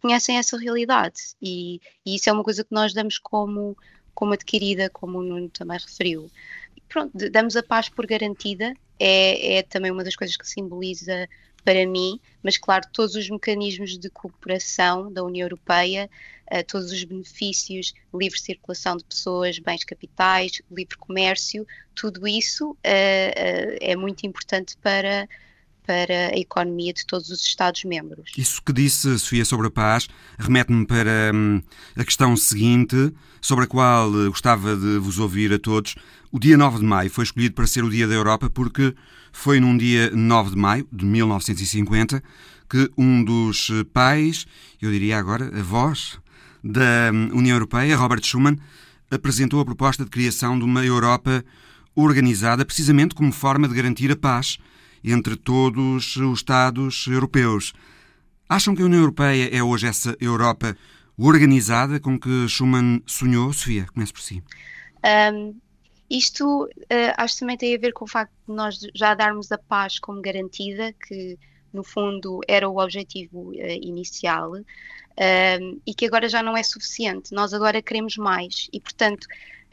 [0.00, 1.20] conhecem essa realidade.
[1.42, 3.76] E, e isso é uma coisa que nós damos como,
[4.14, 6.30] como adquirida, como o Nuno também referiu.
[6.88, 11.28] pronto, damos a paz por garantida, é, é também uma das coisas que simboliza
[11.64, 16.08] para mim, mas claro, todos os mecanismos de cooperação da União Europeia,
[16.52, 22.74] uh, todos os benefícios, livre circulação de pessoas, bens capitais, livre comércio, tudo isso uh,
[22.74, 25.28] uh, é muito importante para,
[25.86, 28.32] para a economia de todos os Estados-membros.
[28.36, 30.08] Isso que disse, Sofia, sobre a paz,
[30.38, 31.62] remete-me para hum,
[31.96, 35.94] a questão seguinte, sobre a qual gostava de vos ouvir a todos.
[36.30, 38.94] O dia 9 de maio foi escolhido para ser o Dia da Europa porque
[39.32, 42.22] foi num dia 9 de maio de 1950
[42.68, 44.46] que um dos pais,
[44.80, 46.18] eu diria agora avós,
[46.62, 48.56] da União Europeia, Robert Schuman,
[49.10, 51.44] apresentou a proposta de criação de uma Europa
[51.94, 54.58] organizada precisamente como forma de garantir a paz
[55.02, 57.72] entre todos os Estados europeus.
[58.48, 60.76] Acham que a União Europeia é hoje essa Europa
[61.16, 63.52] organizada com que Schuman sonhou?
[63.52, 64.42] Sofia, comece por si.
[65.32, 65.54] Um,
[66.08, 66.68] isto uh,
[67.16, 69.98] acho que também tem a ver com o facto de nós já darmos a paz
[69.98, 71.38] como garantida, que
[71.72, 77.32] no fundo era o objetivo uh, inicial, uh, e que agora já não é suficiente.
[77.32, 79.26] Nós agora queremos mais, e portanto,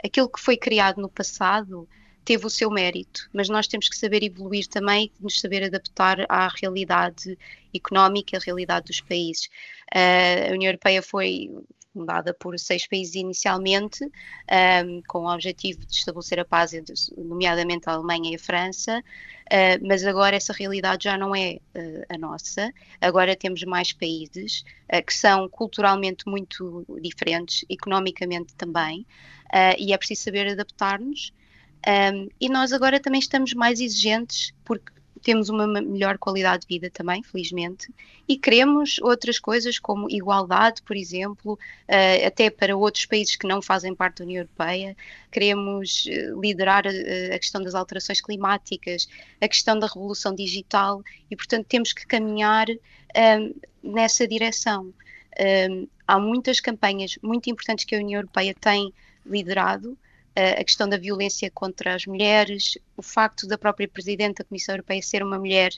[0.04, 1.88] aquilo que foi criado no passado
[2.24, 6.48] teve o seu mérito, mas nós temos que saber evoluir também, nos saber adaptar à
[6.48, 7.38] realidade
[7.74, 9.46] económica, à realidade dos países.
[9.94, 11.52] Uh, a União Europeia foi
[11.96, 16.74] fundada por seis países inicialmente, um, com o objetivo de estabelecer a paz,
[17.18, 22.06] nomeadamente a Alemanha e a França, uh, mas agora essa realidade já não é uh,
[22.10, 22.70] a nossa.
[23.00, 29.06] Agora temos mais países uh, que são culturalmente muito diferentes, economicamente também,
[29.78, 31.32] e é preciso saber adaptar-nos.
[31.88, 34.92] Um, e nós agora também estamos mais exigentes, porque
[35.26, 37.92] temos uma melhor qualidade de vida também, felizmente,
[38.30, 43.60] e queremos outras coisas como igualdade, por exemplo, uh, até para outros países que não
[43.60, 44.96] fazem parte da União Europeia.
[45.32, 49.08] Queremos uh, liderar a, a, questão das alterações climáticas,
[49.42, 52.68] a questão da revolução digital, e portanto temos que caminhar
[53.82, 54.94] nessa direção.
[56.06, 58.94] Há muitas campanhas muito importantes que a União Europeia tem
[59.26, 59.98] liderado
[60.36, 65.02] a questão da violência contra as mulheres, o facto da própria Presidente da Comissão Europeia
[65.02, 65.72] ser uma mulher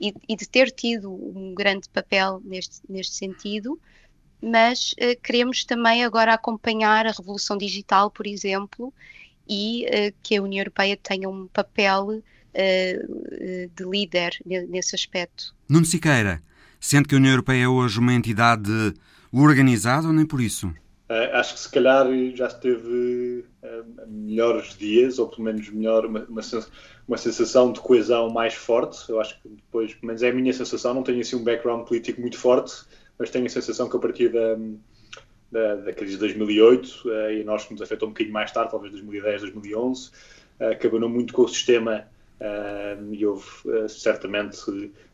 [0.00, 3.78] e, e de ter tido um grande papel neste, neste sentido,
[4.40, 8.92] mas uh, queremos também agora acompanhar a revolução digital, por exemplo,
[9.48, 12.22] e uh, que a União Europeia tenha um papel uh,
[12.54, 15.54] de líder nesse aspecto.
[15.68, 16.42] Nuno Siqueira,
[16.78, 18.70] sente que a União Europeia é hoje uma entidade
[19.32, 20.68] organizada ou nem por isso?
[21.08, 23.44] Uh, acho que se calhar já teve uh,
[24.06, 26.26] melhores dias, ou pelo menos melhor, uma,
[27.08, 29.08] uma, sensação de coesão mais forte.
[29.08, 31.86] Eu acho que depois, pelo menos é a minha sensação, não tenho assim um background
[31.86, 32.84] político muito forte,
[33.18, 34.56] mas tenho a sensação que a partir da,
[35.50, 38.52] da, da crise de 2008, uh, eh, e nós que nos afetou um bocadinho mais
[38.52, 42.06] tarde, talvez 2010, 2011, uh, cabinou muito com o sistema
[43.12, 43.46] e houve
[43.88, 44.58] certamente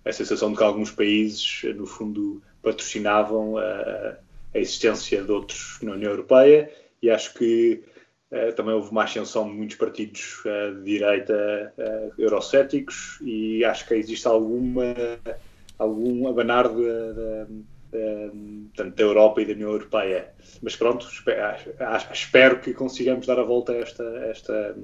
[0.04, 6.10] a sensação de que alguns países, no fundo, patrocinavam a existência de outros na União
[6.10, 7.84] Europeia e acho que
[8.30, 13.86] uh, também houve uma ascensão de muitos partidos uh, de direita uh, eurocéticos e acho
[13.86, 14.94] que existe alguma
[15.78, 18.30] algum abanar de, de,
[18.76, 20.30] de, da Europa e da União Europeia.
[20.60, 21.56] Mas pronto, espero,
[22.12, 24.76] espero que consigamos dar a volta a esta, esta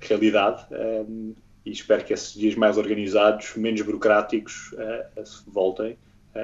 [0.00, 1.34] realidade um,
[1.66, 4.74] e espero que esses dias mais organizados, menos burocráticos,
[5.46, 5.98] voltem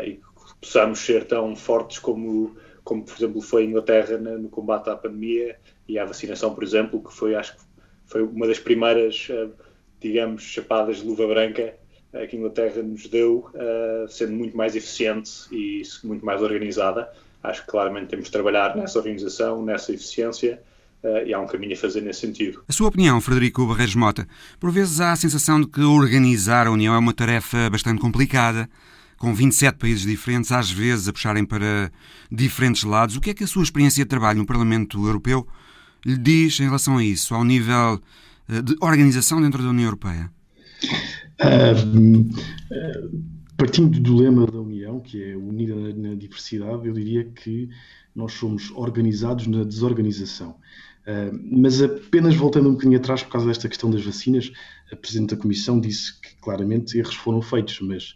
[0.05, 0.21] e
[0.61, 5.57] possamos ser tão fortes como, como por exemplo, foi a Inglaterra no combate à pandemia
[5.89, 7.63] e à vacinação, por exemplo, que foi, acho que
[8.07, 9.49] foi uma das primeiras, eh,
[10.01, 11.75] digamos, chapadas de luva branca
[12.13, 17.09] eh, que a Inglaterra nos deu, eh, sendo muito mais eficiente e muito mais organizada.
[17.43, 20.63] Acho que claramente temos de trabalhar nessa organização, nessa eficiência,
[21.27, 22.65] e há um caminho a fazer nesse sentido.
[22.67, 24.27] A sua opinião, Frederico Barreiros Mota?
[24.59, 28.67] Por vezes há a sensação de que organizar a União é uma tarefa bastante complicada
[29.19, 31.93] com 27 países diferentes, às vezes a puxarem para
[32.33, 33.17] diferentes lados.
[33.17, 35.47] O que é que a sua experiência de trabalho no Parlamento Europeu
[36.05, 38.01] lhe diz em relação a isso, ao nível
[38.49, 40.31] eh, de organização dentro da União Europeia?
[41.41, 42.31] Uh,
[43.57, 47.69] partindo do lema da União, que é unida na diversidade, eu diria que
[48.15, 50.57] nós somos organizados na desorganização.
[51.51, 54.51] Mas apenas voltando um bocadinho atrás por causa desta questão das vacinas,
[54.91, 58.15] a Presidente da Comissão disse que claramente erros foram feitos, mas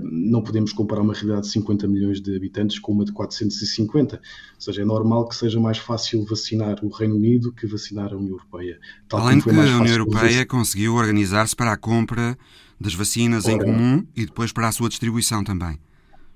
[0.00, 4.16] não podemos comparar uma realidade de 50 milhões de habitantes com uma de 450.
[4.16, 4.20] Ou
[4.58, 8.32] seja, é normal que seja mais fácil vacinar o Reino Unido que vacinar a União
[8.32, 8.78] Europeia.
[9.08, 12.36] Tal Além de que a União Europeia conseguiu organizar-se para a compra
[12.80, 15.78] das vacinas Ora, em comum e depois para a sua distribuição também.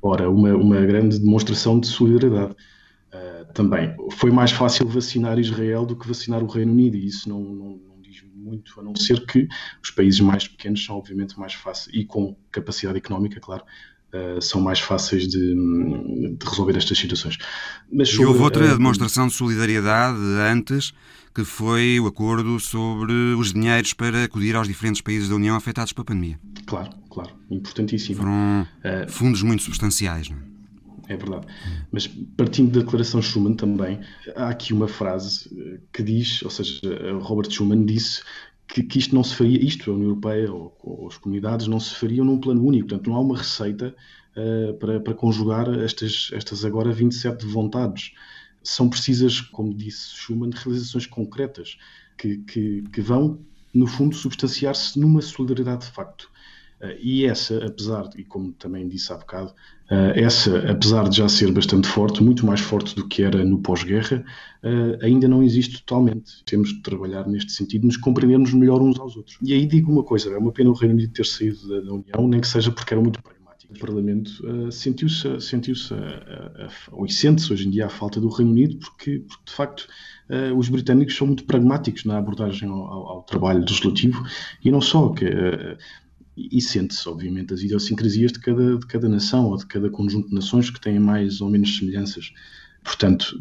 [0.03, 2.55] Ora, uma, uma grande demonstração de solidariedade.
[3.13, 7.29] Uh, também foi mais fácil vacinar Israel do que vacinar o Reino Unido e isso
[7.29, 7.92] não, não
[8.43, 9.49] muito, a não ser que
[9.83, 13.65] os países mais pequenos são obviamente mais fáceis e com capacidade económica, claro,
[14.13, 17.39] uh, são mais fáceis de, de, resolver estas situações.
[17.91, 20.19] Mas sobre, e houve outra uh, demonstração de solidariedade
[20.51, 20.93] antes,
[21.35, 25.93] que foi o acordo sobre os dinheiros para acudir aos diferentes países da União afetados
[25.93, 26.39] pela pandemia.
[26.67, 28.19] Claro, claro, importantíssimo.
[28.19, 30.52] Foram uh, fundos muito substanciais, não é?
[31.09, 31.47] É verdade.
[31.91, 34.01] Mas partindo da declaração Schuman também,
[34.37, 36.81] há aqui uma frase eh, que diz, ou seja,
[37.21, 38.23] Robert Schuman disse
[38.73, 41.79] que, que isto não se faria, isto, a União Europeia ou, ou, as comunidades, não
[41.79, 42.89] se fariam num plano único.
[42.89, 43.95] Portanto, não há uma receita
[44.37, 48.13] uh, para, para conjugar estas, estas agora 27 vontades.
[48.63, 51.77] São precisas, como disse Schuman, realizações concretas
[52.17, 53.41] que, que, que vão,
[53.75, 56.31] no fundo, substanciar-se numa solidariedade de facto.
[56.83, 59.55] Uh, e essa, apesar, e como também disse há bocado,
[59.93, 63.59] Uh, essa, apesar de já ser bastante forte, muito mais forte do que era no
[63.59, 64.25] pós-guerra,
[64.65, 66.43] uh, ainda não existe totalmente.
[66.47, 69.37] Temos de trabalhar neste sentido, nos compreendermos melhor uns aos outros.
[69.43, 72.27] E aí digo uma coisa: é uma pena o Reino Unido ter saído da, União,
[72.27, 73.75] nem que seja porque era muito pragmático.
[73.75, 75.75] O Parlamento sentiu-se sentiu
[76.93, 79.87] ou sente-se hoje em dia a falta do Reino Unido, porque, porque de facto.
[80.57, 84.25] Os britânicos são muito pragmáticos na abordagem ao, ao, ao trabalho legislativo
[84.65, 85.27] e não só, que
[86.37, 90.35] e sente-se, obviamente, as idiosincrasias de cada, de cada nação ou de cada conjunto de
[90.35, 92.33] nações que têm mais ou menos semelhanças.
[92.83, 93.41] Portanto,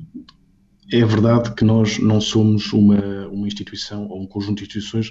[0.92, 5.10] é verdade que nós não somos uma, uma instituição ou um conjunto de instituições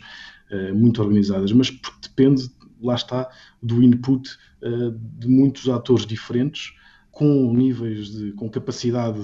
[0.50, 1.70] uh, muito organizadas, mas
[2.02, 2.50] depende,
[2.82, 3.28] lá está,
[3.62, 4.28] do input
[4.62, 6.74] uh, de muitos atores diferentes,
[7.10, 9.18] com níveis de, com capacidade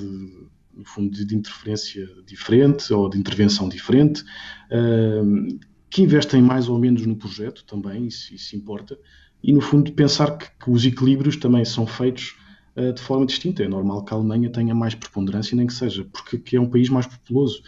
[0.75, 4.23] no fundo, de, de interferência diferente ou de intervenção diferente,
[4.71, 5.59] uh,
[5.91, 8.99] que investem mais ou menos no projeto também, isso, isso importa,
[9.43, 12.37] e no fundo pensar que, que os equilíbrios também são feitos
[12.77, 13.63] uh, de forma distinta.
[13.63, 16.89] É normal que a Alemanha tenha mais preponderância, nem que seja, porque é um país
[16.89, 17.63] mais populoso.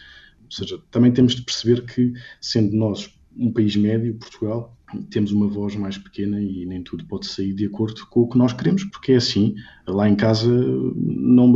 [0.44, 4.76] Ou seja, também temos de perceber que, sendo nós um país médio, Portugal,
[5.10, 8.38] temos uma voz mais pequena e nem tudo pode sair de acordo com o que
[8.38, 9.54] nós queremos, porque é assim.
[9.86, 10.50] Lá em casa
[10.96, 11.52] não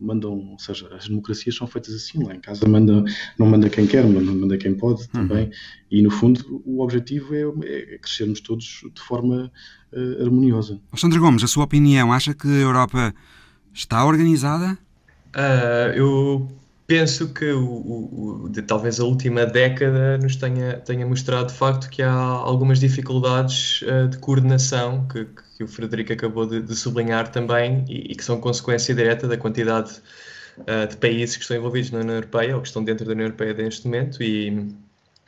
[0.00, 3.04] mandam, ou seja, as democracias são feitas assim, lá em casa manda,
[3.38, 5.08] não manda quem quer, manda, manda quem pode uhum.
[5.28, 5.50] também,
[5.90, 9.50] e no fundo o objetivo é, é crescermos todos de forma
[9.92, 10.80] uh, harmoniosa.
[10.92, 13.14] Alexandre Gomes, a sua opinião, acha que a Europa
[13.72, 14.78] está organizada?
[15.34, 16.48] Uh, eu
[16.86, 21.54] penso que o, o, o, de, talvez a última década nos tenha, tenha mostrado de
[21.54, 26.74] facto que há algumas dificuldades uh, de coordenação que, que, o Frederico acabou de, de
[26.74, 30.00] sublinhar também e, e, que são consequência direta da quantidade
[30.58, 33.26] uh, de países que estão envolvidos na União Europeia ou que estão dentro da União
[33.26, 34.74] Europeia neste momento e,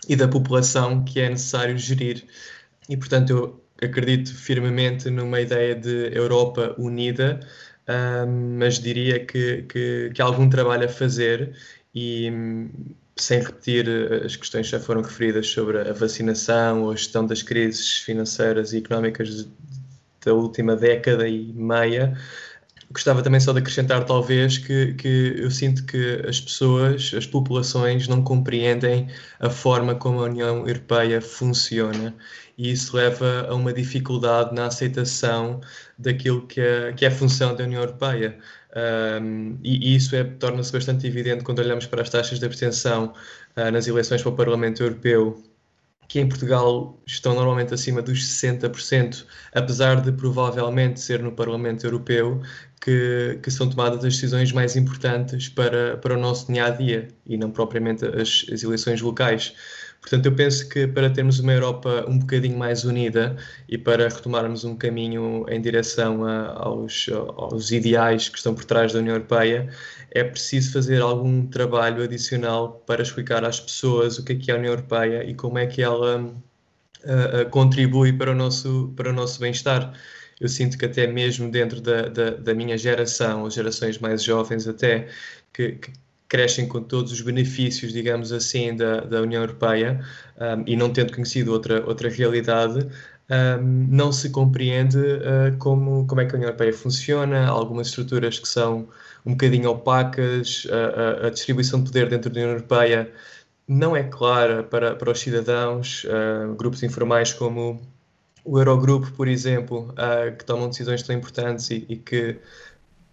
[0.08, 2.24] e da população que é necessário gerir.
[2.88, 7.40] E portanto eu acredito firmemente numa ideia de Europa unida
[8.58, 11.54] mas diria que, que, que, há algum trabalho a fazer
[11.94, 12.30] e
[13.16, 13.86] sem repetir
[14.24, 18.72] as questões que já foram referidas sobre a vacinação ou a gestão das crises financeiras
[18.72, 19.48] e económicas
[20.24, 22.16] da última década e meia,
[22.90, 28.09] gostava também só de acrescentar, talvez, que, que eu sinto que as pessoas, as populações,
[28.09, 32.14] não compreendem a forma como a União Europeia funciona.
[32.59, 35.61] E isso leva a uma dificuldade na aceitação
[35.98, 38.38] daquilo que é, que é a função da União Europeia.
[39.22, 43.14] Um, e, isso é, torna-se bastante evidente quando olhamos para as taxas de abstenção
[43.56, 45.42] uh, nas eleições para o Parlamento Europeu,
[46.11, 52.42] que em Portugal estão normalmente acima dos 60%, apesar de provavelmente ser no Parlamento Europeu
[52.81, 57.07] que, que são tomadas as decisões mais importantes para, para o nosso dia a dia
[57.25, 59.55] e não propriamente as, as eleições locais.
[60.00, 63.36] Portanto, eu penso que para termos uma Europa um bocadinho mais unida
[63.68, 68.92] e para retomarmos um caminho em direção a, aos, aos ideais que estão por trás
[68.92, 69.68] da União Europeia,
[70.10, 74.54] é preciso fazer algum trabalho adicional para explicar às pessoas o que é que é
[74.54, 79.12] a União Europeia e como é que ela uh, contribui para o nosso, para o
[79.12, 79.92] nosso bem-estar.
[80.40, 84.66] Eu sinto que até mesmo dentro da, da, da minha geração, ou gerações mais jovens
[84.66, 85.08] até,
[85.52, 85.78] que
[86.30, 90.00] crescem com todos os benefícios, digamos assim, da, da União Europeia
[90.38, 92.86] um, e não tendo conhecido outra, outra realidade,
[93.28, 98.38] um, não se compreende uh, como, como é que a União Europeia funciona, algumas estruturas
[98.38, 98.88] que são
[99.26, 103.12] um bocadinho opacas, a, a, a distribuição de poder dentro da União Europeia
[103.66, 107.80] não é clara para, para os cidadãos, uh, grupos informais como
[108.44, 112.38] o Eurogrupo, por exemplo, uh, que tomam decisões tão importantes e, e que,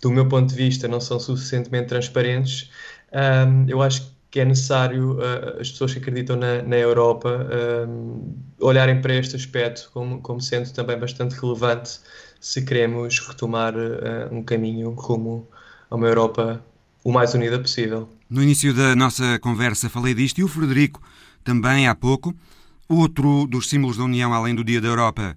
[0.01, 2.71] do meu ponto de vista, não são suficientemente transparentes,
[3.13, 7.47] um, eu acho que é necessário uh, as pessoas que acreditam na, na Europa
[7.87, 11.99] um, olharem para este aspecto como, como sendo também bastante relevante
[12.39, 15.47] se queremos retomar uh, um caminho rumo
[15.89, 16.63] a uma Europa
[17.03, 18.09] o mais unida possível.
[18.29, 21.01] No início da nossa conversa falei disto e o Frederico
[21.43, 22.35] também há pouco.
[22.89, 25.35] Outro dos símbolos da União, além do Dia da Europa,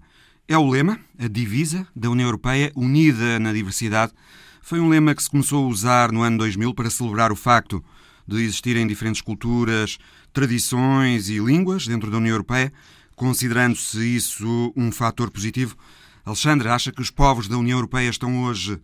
[0.48, 4.12] é o lema, a divisa da União Europeia, unida na diversidade.
[4.60, 7.82] Foi um lema que se começou a usar no ano 2000 para celebrar o facto
[8.26, 9.98] de existirem diferentes culturas,
[10.32, 12.72] tradições e línguas dentro da União Europeia,
[13.16, 15.76] considerando-se isso um fator positivo.
[16.24, 18.80] Alexandre, acha que os povos da União Europeia estão hoje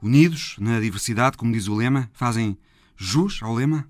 [0.00, 2.08] unidos na diversidade, como diz o lema?
[2.12, 2.56] Fazem
[2.96, 3.88] jus ao lema?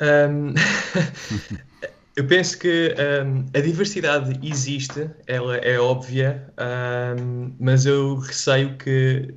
[0.00, 0.54] Um...
[2.16, 2.94] Eu penso que
[3.26, 6.50] um, a diversidade existe, ela é óbvia,
[7.20, 9.34] um, mas eu receio que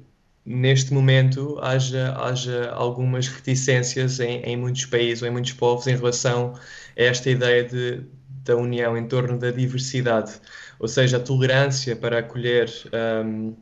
[0.50, 5.96] neste momento haja, haja algumas reticências em, em, muitos países ou em muitos povos em
[5.96, 6.56] relação
[6.98, 8.02] a esta ideia de,
[8.44, 10.42] da união em torno da diversidade,
[10.80, 12.68] ou seja, a tolerância para acolher
[13.24, 13.56] um,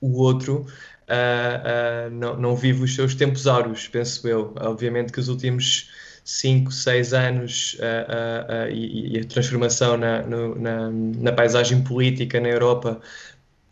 [0.00, 0.66] o outro.
[1.06, 4.52] Uh, uh, não, não vive os seus tempos áureos, penso eu.
[4.58, 5.88] Obviamente que os últimos
[6.24, 12.48] 5, 6 anos uh, e, e, a transformação na, no, na, na paisagem política na
[12.48, 13.00] Europa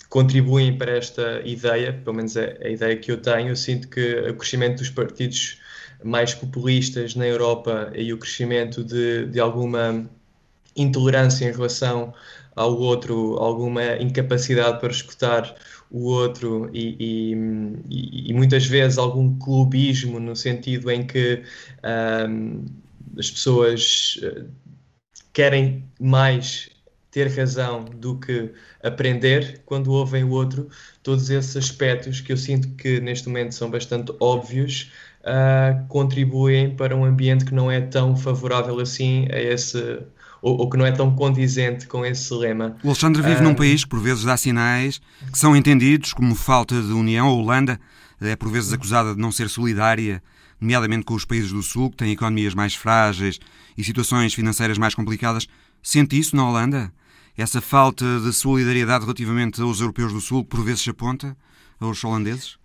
[0.09, 3.48] contribuem para esta ideia, pelo menos é a ideia que eu tenho.
[3.48, 5.61] Eu sinto que o crescimento dos partidos
[6.02, 10.09] mais populistas na Europa e o crescimento de, de alguma
[10.76, 12.12] intolerância em relação
[12.55, 15.55] ao outro, alguma incapacidade para escutar
[15.90, 21.42] o outro e, e, e, muitas vezes algum clubismo no sentido em que
[22.28, 22.64] um,
[23.16, 24.44] as pessoas eh,
[25.32, 26.68] querem mais
[27.14, 28.50] ter razão do que
[28.82, 30.68] aprender quando ouvem o outro,
[31.00, 34.90] todos esses aspectos que eu sinto que neste momento são bastante óbvios,
[35.20, 40.02] uh, contribuem para um ambiente que não é tão favorável assim a esse.
[40.42, 42.76] Ou, ou que não é tão condizente com esse lema.
[42.82, 45.00] O Alexandre vive uh, num país que por vezes dá sinais
[45.32, 47.28] que são entendidos como falta de união.
[47.28, 47.80] A Holanda
[48.20, 50.22] é por vezes acusada de não ser solidária,
[50.60, 53.38] nomeadamente com os países do Sul, que têm economias mais frágeis
[53.78, 55.46] e situações financeiras mais complicadas.
[55.82, 56.92] Sente isso na Holanda?
[57.37, 61.37] Essa falta de solidariedade relativamente aos europeus do Sul, por vezes se aponta
[61.80, 62.57] aos holandeses?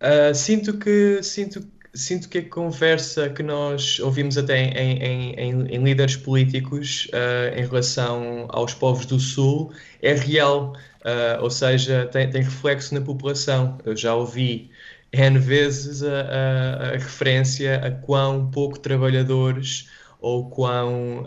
[0.00, 5.66] Uh, sinto que sinto sinto que a conversa que nós ouvimos até em, em, em,
[5.68, 9.72] em líderes políticos uh, em relação aos povos do Sul
[10.02, 10.72] é real,
[11.02, 13.78] uh, ou seja, tem, tem, reflexo na população.
[13.84, 14.70] Eu já ouvi
[15.12, 19.88] N vezes a, a, a referência a quão pouco trabalhadores
[20.24, 21.24] ou quão,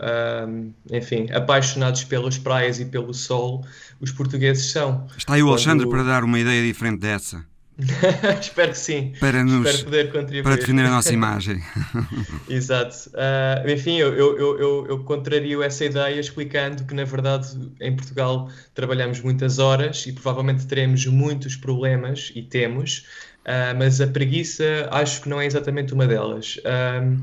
[0.90, 3.64] enfim, apaixonados pelas praias e pelo sol
[4.00, 5.06] os portugueses são.
[5.16, 5.90] Está aí o Alexandre Quando...
[5.90, 7.44] para dar uma ideia diferente dessa.
[8.40, 9.12] Espero que sim.
[9.20, 10.42] Para, nos, Espero poder contribuir.
[10.42, 11.62] para defender a nossa imagem.
[12.50, 13.10] Exato.
[13.10, 17.48] Uh, enfim, eu, eu, eu, eu contrario essa ideia explicando que, na verdade,
[17.80, 23.06] em Portugal trabalhamos muitas horas e provavelmente teremos muitos problemas, e temos,
[23.46, 26.56] uh, mas a preguiça acho que não é exatamente uma delas.
[26.56, 27.16] Uh,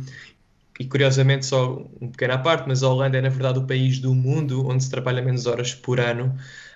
[0.80, 3.99] e curiosamente, só um pequeno à parte, mas a Holanda é, na verdade, o país
[3.99, 6.36] do mundo onde se trabalha menos horas por ano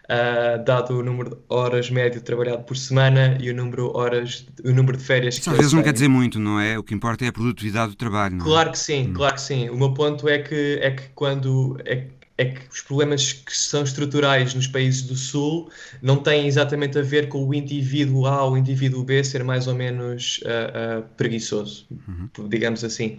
[0.10, 4.72] uh, dado o número de horas médio trabalhado por semana e o número, horas, o
[4.72, 6.78] número de férias que Isso às vezes não quer dizer muito, não é?
[6.78, 8.50] O que importa é a produtividade do trabalho, não é?
[8.50, 9.14] Claro que sim, hum.
[9.14, 9.70] claro que sim.
[9.70, 11.78] O meu ponto é que, é que quando...
[11.86, 12.08] É,
[12.40, 15.70] é que os problemas que são estruturais nos países do Sul
[16.02, 19.68] não têm exatamente a ver com o indivíduo A ou o indivíduo B ser mais
[19.68, 22.48] ou menos uh, uh, preguiçoso, uhum.
[22.48, 23.18] digamos assim.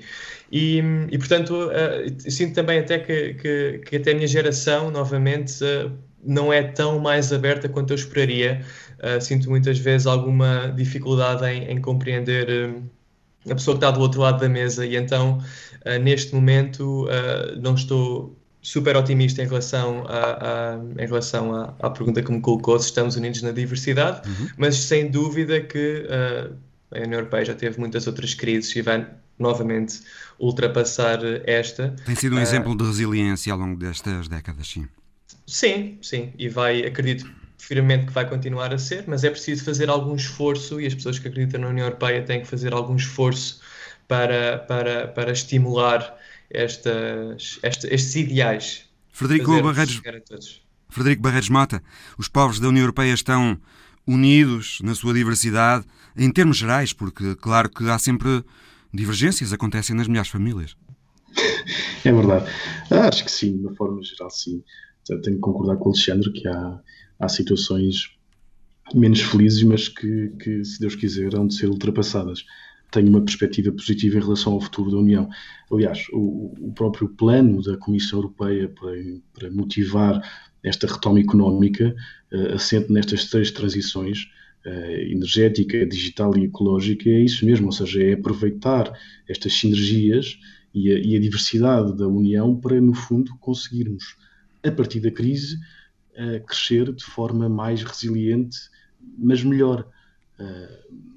[0.51, 5.53] E, e portanto, uh, sinto também até que, que, que, até a minha geração, novamente,
[6.25, 8.65] não é tão mais aberta quanto eu esperaria.
[9.21, 12.75] Sinto muitas vezes alguma dificuldade em, em compreender
[13.49, 15.43] a pessoa que está do outro lado da mesa e então
[16.03, 17.09] neste momento
[17.59, 22.41] não estou super otimista em relação, a, a em relação à, à, pergunta que me
[22.41, 24.49] colocou se estamos unidos na diversidade, uhum.
[24.57, 26.07] mas sem dúvida que
[26.93, 29.07] a União Europeia já teve muitas outras crises e vai
[29.39, 30.01] novamente
[30.39, 31.95] ultrapassar esta.
[32.05, 34.87] Tem sido um exemplo de resiliência ao longo destas décadas, sim.
[35.47, 39.89] Sim, sim, e vai, acredito firmemente que vai continuar a ser, mas é preciso fazer
[39.89, 43.61] algum esforço e as pessoas que acreditam na União Europeia têm que fazer algum esforço
[44.07, 46.19] para, para, para estimular
[46.51, 48.85] estas, estes ideais.
[49.13, 50.03] Frederico Barreiros,
[50.89, 51.83] Frederico Barreiros Mota,
[52.19, 53.61] os povos da União Europeia estão
[54.07, 55.85] unidos na sua diversidade,
[56.17, 58.45] em termos gerais, porque claro que há sempre
[58.93, 60.77] divergências, acontecem nas melhores famílias.
[62.03, 62.51] É verdade.
[62.91, 64.65] Ah, acho que sim, de uma forma geral, sim
[65.19, 66.81] tenho que concordar com o Alexandre que há,
[67.19, 68.17] há situações
[68.95, 72.45] menos felizes, mas que, que, se Deus quiser, hão de ser ultrapassadas.
[72.91, 75.29] Tenho uma perspectiva positiva em relação ao futuro da União.
[75.71, 78.93] Aliás, o, o próprio plano da Comissão Europeia para,
[79.33, 80.21] para motivar
[80.63, 81.95] esta retoma económica
[82.33, 84.31] uh, assente nestas três transições
[84.67, 84.71] uh,
[85.11, 88.93] energética, digital e ecológica, é isso mesmo, ou seja, é aproveitar
[89.29, 90.39] estas sinergias
[90.75, 94.17] e a, e a diversidade da União para, no fundo, conseguirmos
[94.63, 95.57] a partir da crise,
[96.15, 98.59] uh, crescer de forma mais resiliente,
[99.19, 99.89] mas melhor,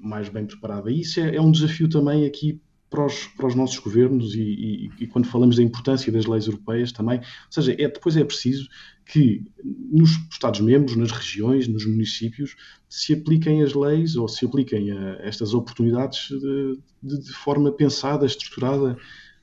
[0.00, 0.90] mais bem preparada.
[0.90, 2.60] E isso é, é, um desafio também aqui
[2.90, 6.46] para os, para os nossos governos e, e, e, quando falamos da importância das leis
[6.46, 7.18] europeias também.
[7.18, 8.68] Ou seja, é, depois é preciso
[9.04, 9.42] que
[9.90, 12.54] nos Estados-membros, nas regiões, nos municípios,
[12.88, 18.24] se apliquem as leis ou se apliquem a estas oportunidades de, de, de forma pensada,
[18.24, 18.96] estruturada,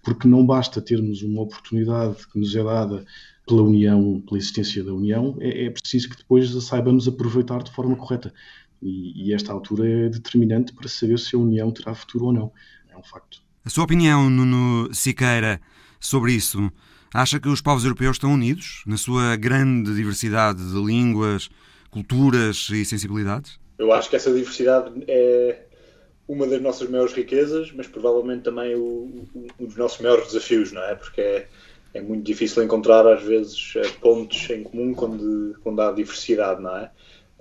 [0.04, 3.06] porque não basta termos uma oportunidade que nos é dada
[3.46, 7.96] pela União, pela existência da União, é, é preciso que depois saibamos aproveitar de forma
[7.96, 8.34] correta.
[8.82, 12.52] E, e, esta altura é determinante para saber se a União terá futuro ou não.
[12.90, 13.42] É um facto.
[13.64, 15.62] A sua opinião, Nuno Siqueira,
[16.00, 16.72] sobre isso?
[17.14, 21.50] Acha que os povos europeus estão unidos na sua grande diversidade de línguas,
[21.92, 23.60] culturas e sensibilidades?
[23.78, 25.66] Eu acho que essa diversidade é
[26.28, 29.28] uma das nossas maiores riquezas, mas provavelmente também o,
[29.60, 30.96] um dos nossos maiores desafios, não é?
[30.96, 31.48] Porque é,
[31.94, 36.78] é muito difícil encontrar às vezes eh, pontos em comum quando, quando há diversidade, não
[36.78, 36.92] é?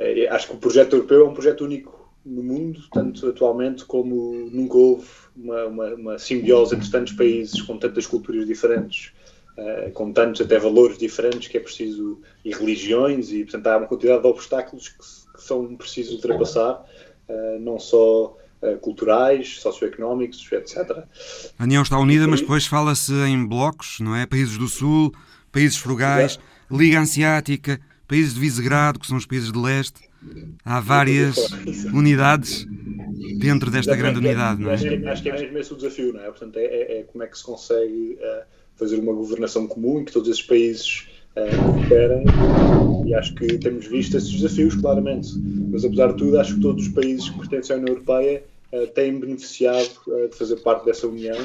[0.00, 0.28] É?
[0.28, 4.76] Acho que o projeto europeu é um projeto único no mundo, tanto atualmente como nunca
[4.76, 9.12] houve uma, uma, uma simbiose entre tantos países com tantas culturas diferentes,
[9.56, 13.86] uh, com tantos até valores diferentes que é preciso, e religiões, e portanto há uma
[13.86, 16.84] quantidade de obstáculos que que são precisos ultrapassar,
[17.60, 18.36] não só
[18.82, 21.04] culturais, socioeconómicos, etc.
[21.58, 24.26] A União está unida, mas depois fala-se em blocos, não é?
[24.26, 25.12] Países do Sul,
[25.50, 26.38] países frugais,
[26.70, 27.80] Liga Asiática,
[28.10, 30.00] países de Visegrado, que são os países de leste.
[30.64, 31.36] Há várias
[31.94, 32.66] unidades
[33.38, 34.74] dentro desta grande unidade, não é?
[34.74, 36.24] Acho que, acho que é mesmo esse o desafio, não é?
[36.24, 38.44] Portanto, é, é, é como é que se consegue uh,
[38.74, 41.06] fazer uma governação comum em que todos esses países
[41.36, 42.24] uh, cooperem
[43.06, 45.28] e acho que temos visto esses desafios, claramente.
[45.70, 48.42] Mas, apesar de tudo, acho que todos os países que pertencem à União Europeia
[48.72, 51.38] uh, têm beneficiado uh, de fazer parte dessa união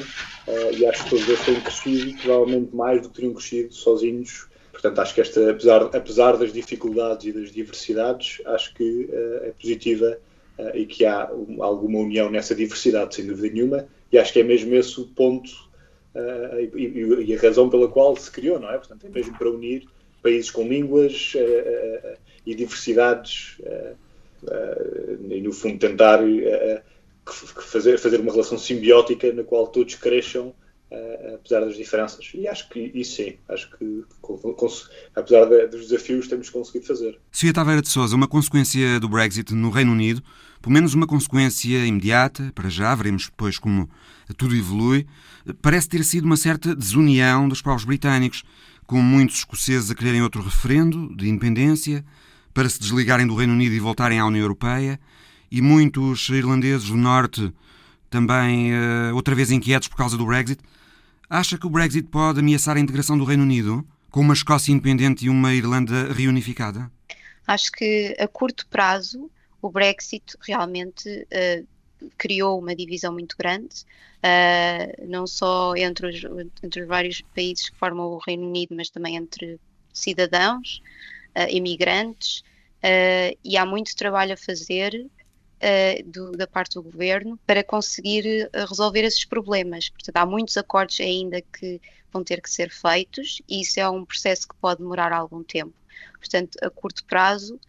[0.78, 4.45] e acho que todos eles têm crescido, provavelmente mais do que teriam crescido sozinhos
[4.76, 9.52] Portanto, acho que esta, apesar, apesar das dificuldades e das diversidades, acho que uh, é
[9.58, 10.18] positiva
[10.58, 14.40] uh, e que há um, alguma união nessa diversidade, sem dúvida nenhuma, e acho que
[14.40, 15.50] é mesmo esse o ponto
[16.14, 18.76] uh, e, a razão pela qual se criou, não é?
[18.76, 19.88] Portanto, é mesmo para unir
[20.22, 21.32] países com línguas
[22.44, 23.58] e diversidades
[25.30, 26.18] e, no fundo, tentar
[27.24, 30.52] fazer, fazer uma relação simbiótica na qual todos cresçam
[31.34, 32.30] apesar das diferenças.
[32.34, 34.04] E acho que isso sim, acho que
[35.14, 37.18] apesar dos desafios temos conseguido fazer.
[37.30, 40.22] Sofia Taveira de Souza, uma consequência do Brexit no Reino Unido,
[40.62, 43.88] pelo menos uma consequência imediata, para já, veremos depois como
[44.36, 45.06] tudo evolui,
[45.62, 48.42] parece ter sido uma certa desunião dos povos britânicos,
[48.86, 52.04] com muitos escoceses a quererem outro referendo de independência,
[52.54, 54.98] para se desligarem do Reino Unido e voltarem à União Europeia,
[55.50, 57.52] e muitos irlandeses do Norte
[58.08, 60.60] também uh, outra vez inquietos por causa do Brexit.
[61.28, 65.26] Acha que o Brexit pode ameaçar a integração do Reino Unido com uma Escócia independente
[65.26, 66.90] e uma Irlanda reunificada?
[67.46, 71.66] Acho que a curto prazo o Brexit realmente uh,
[72.16, 73.84] criou uma divisão muito grande,
[74.22, 78.90] uh, não só entre os, entre os vários países que formam o Reino Unido, mas
[78.90, 79.58] também entre
[79.92, 80.80] cidadãos,
[81.36, 82.44] uh, imigrantes,
[83.42, 85.10] e há muito trabalho a fazer
[85.56, 89.88] uh, do, da parte do governo para conseguir uh, resolver esses problemas.
[89.88, 91.80] Portanto, há muitos acordos ainda que
[92.12, 95.74] vão ter que ser feitos e isso é um processo que pode demorar algum tempo.
[96.18, 97.60] Portanto, a curto prazo,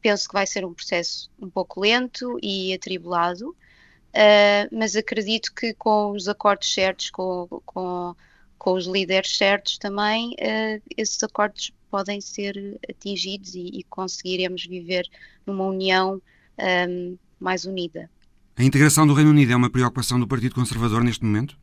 [0.00, 5.74] penso que vai ser um processo um pouco lento e atribulado, uh, mas acredito que
[5.74, 8.14] com os acordos certos, com, com,
[8.58, 15.08] com os líderes certos também, uh, esses acordos podem ser atingidos e, e conseguiremos viver
[15.46, 16.20] numa união
[16.58, 18.10] um, mais unida.
[18.56, 21.56] A integração do Reino Unido é uma preocupação do Partido Conservador neste momento?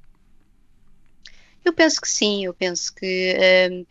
[1.63, 3.36] Eu penso que sim, eu penso que
[3.71, 3.86] um,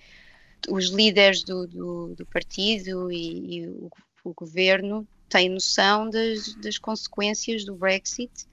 [0.75, 3.91] os líderes do, do, do partido e, e o,
[4.23, 8.47] o, governo têm noção das, das consequências do Brexit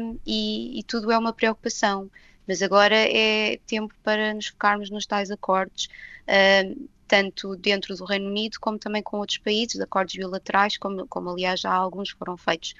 [0.00, 2.10] um, e, e, tudo é uma preocupação.
[2.48, 5.88] Mas agora é tempo para nos focarmos nos tais acordos.
[6.26, 11.30] Um, tanto dentro do Reino Unido como também com outros países, acordos bilaterais, como, como
[11.30, 12.72] aliás já alguns foram feitos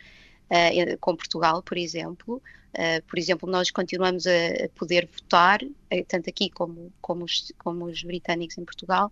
[0.48, 2.40] uh, com Portugal, por exemplo.
[2.72, 7.86] Uh, por exemplo, nós continuamos a, poder votar, uh, tanto aqui como, como os, como
[7.86, 9.10] os britânicos em Portugal,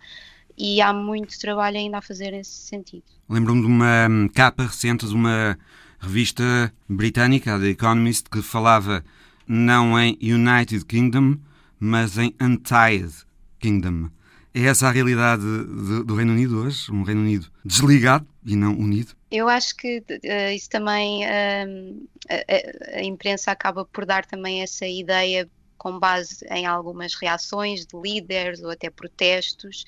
[0.57, 3.03] e há muito trabalho ainda a fazer nesse sentido.
[3.29, 5.59] Lembro-me de uma hum, capa recente de uma
[5.99, 9.05] revista britânica, a The Economist, que falava
[9.49, 11.39] não em United Kingdom,
[11.81, 13.11] mas em Untied
[13.59, 14.11] Kingdom.
[14.55, 16.91] É essa a realidade de, do Reino Unido hoje?
[16.91, 19.15] Um Reino Unido desligado e não unido?
[19.31, 24.87] Eu acho que uh, isso também, uh, a, a, imprensa acaba por dar também essa
[24.87, 29.85] ideia com base em algumas reações de líderes ou até protestos,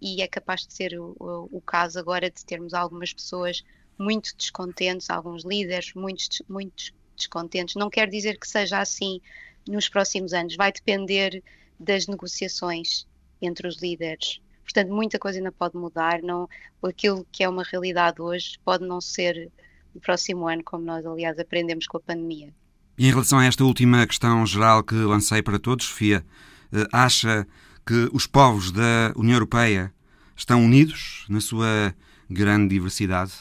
[0.00, 3.62] e é capaz de ser o, o, o caso agora de termos algumas pessoas
[3.98, 7.76] muito descontentes, alguns líderes muito, muito descontentes.
[7.76, 9.20] Não quer dizer que seja assim
[9.66, 11.42] nos próximos anos, vai depender
[11.78, 13.06] das negociações
[13.46, 14.40] entre os líderes.
[14.62, 16.22] Portanto, muita coisa ainda pode mudar.
[16.22, 16.48] Não,
[16.82, 19.50] aquilo que é uma realidade hoje pode não ser
[19.94, 22.52] no próximo ano, como nós, aliás, aprendemos com a pandemia.
[22.96, 26.24] E em relação a esta última questão geral que lancei para todos, Sofia,
[26.72, 27.46] eh, acha
[27.86, 29.92] que os povos da União Europeia
[30.36, 31.94] estão unidos na sua
[32.30, 33.32] grande diversidade?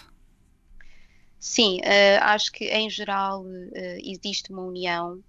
[1.40, 3.72] Sim, uh, acho que em geral uh,
[4.04, 5.24] existe uma união,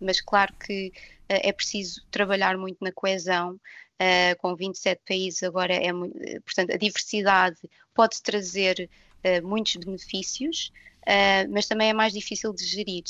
[0.00, 0.92] mas claro que
[1.28, 3.60] é preciso trabalhar muito na coesão,
[4.00, 5.92] uh, com 27 países agora é
[6.40, 7.58] portanto a diversidade
[7.94, 8.88] pode trazer
[9.24, 10.72] uh, muitos benefícios,
[11.02, 13.04] uh, mas também é mais difícil de gerir.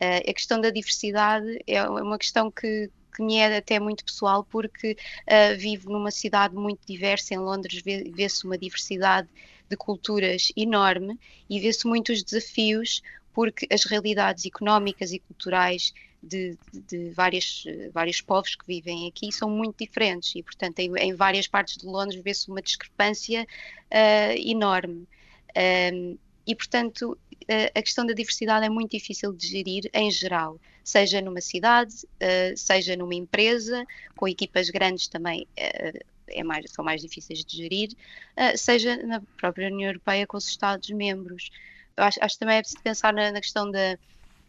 [0.00, 4.96] a questão da diversidade é uma questão que, que me é até muito pessoal porque
[5.58, 9.28] vivo numa cidade muito diversa, em Londres vê-se uma diversidade
[9.68, 11.18] de culturas enorme
[11.48, 13.00] e vê-se muitos desafios
[13.32, 15.92] porque as realidades económicas e culturais
[16.22, 21.14] de, de várias, vários povos que vivem aqui são muito diferentes e, portanto, em, em
[21.14, 25.06] várias partes de Londres vê-se uma discrepância uh, enorme.
[25.92, 27.18] Um, e, portanto,
[27.74, 32.56] a questão da diversidade é muito difícil de gerir em geral, seja numa cidade, uh,
[32.56, 35.46] seja numa empresa, com equipas grandes também
[36.28, 37.90] é mais, são mais difíceis de gerir,
[38.56, 41.50] seja na própria União Europeia com os Estados-membros.
[41.96, 43.96] Acho, acho também é preciso pensar na, na questão da,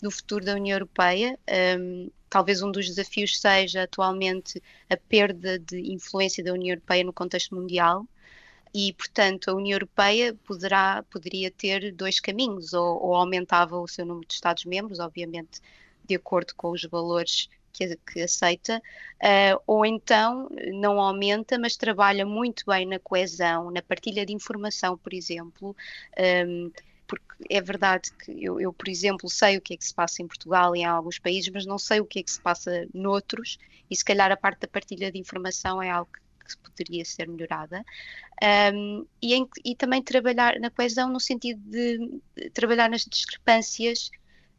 [0.02, 1.38] do futuro da União Europeia.
[1.80, 7.14] Um, talvez um dos desafios seja atualmente a perda de influência da União Europeia no
[7.14, 8.06] contexto mundial
[8.74, 14.06] e, portanto, a União Europeia poderá, poderia ter dois caminhos, ou, ou aumentava o seu
[14.06, 15.62] número de Estados-membros, obviamente
[16.06, 18.82] de acordo com os valores que, que aceita,
[19.22, 24.98] uh, ou então não aumenta, mas trabalha muito bem na coesão, na partilha de informação,
[24.98, 25.76] por exemplo.
[26.48, 26.72] Um,
[27.50, 30.28] é verdade que eu, eu, por exemplo, sei o que é que se passa em
[30.28, 33.58] Portugal e em alguns países, mas não sei o que é que se passa noutros,
[33.90, 37.84] e se calhar a parte da partilha de informação é algo que poderia ser melhorada.
[38.74, 44.10] Um, e, em, e, também trabalhar na coesão no sentido de, de trabalhar nas discrepâncias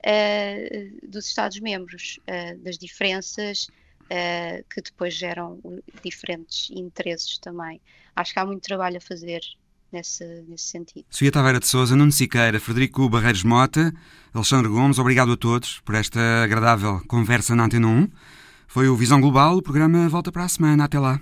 [0.05, 3.71] uh, dos Estados-membros, uh, das diferenças
[4.13, 5.61] uh, que depois geram
[6.03, 7.81] diferentes interesses também.
[8.15, 9.41] Acho que há muito trabalho a fazer
[9.93, 11.05] nesse, nesse sentido.
[11.11, 13.93] Sofia Taveira de Souza, Nuno Siqueira, Frederico Barreiros Mota,
[14.33, 18.09] Alexandre Gomes, obrigado a todos por esta agradável conversa na Antena 1.
[18.67, 20.85] Foi o Visão Global, o programa volta para a semana.
[20.85, 21.21] Até lá.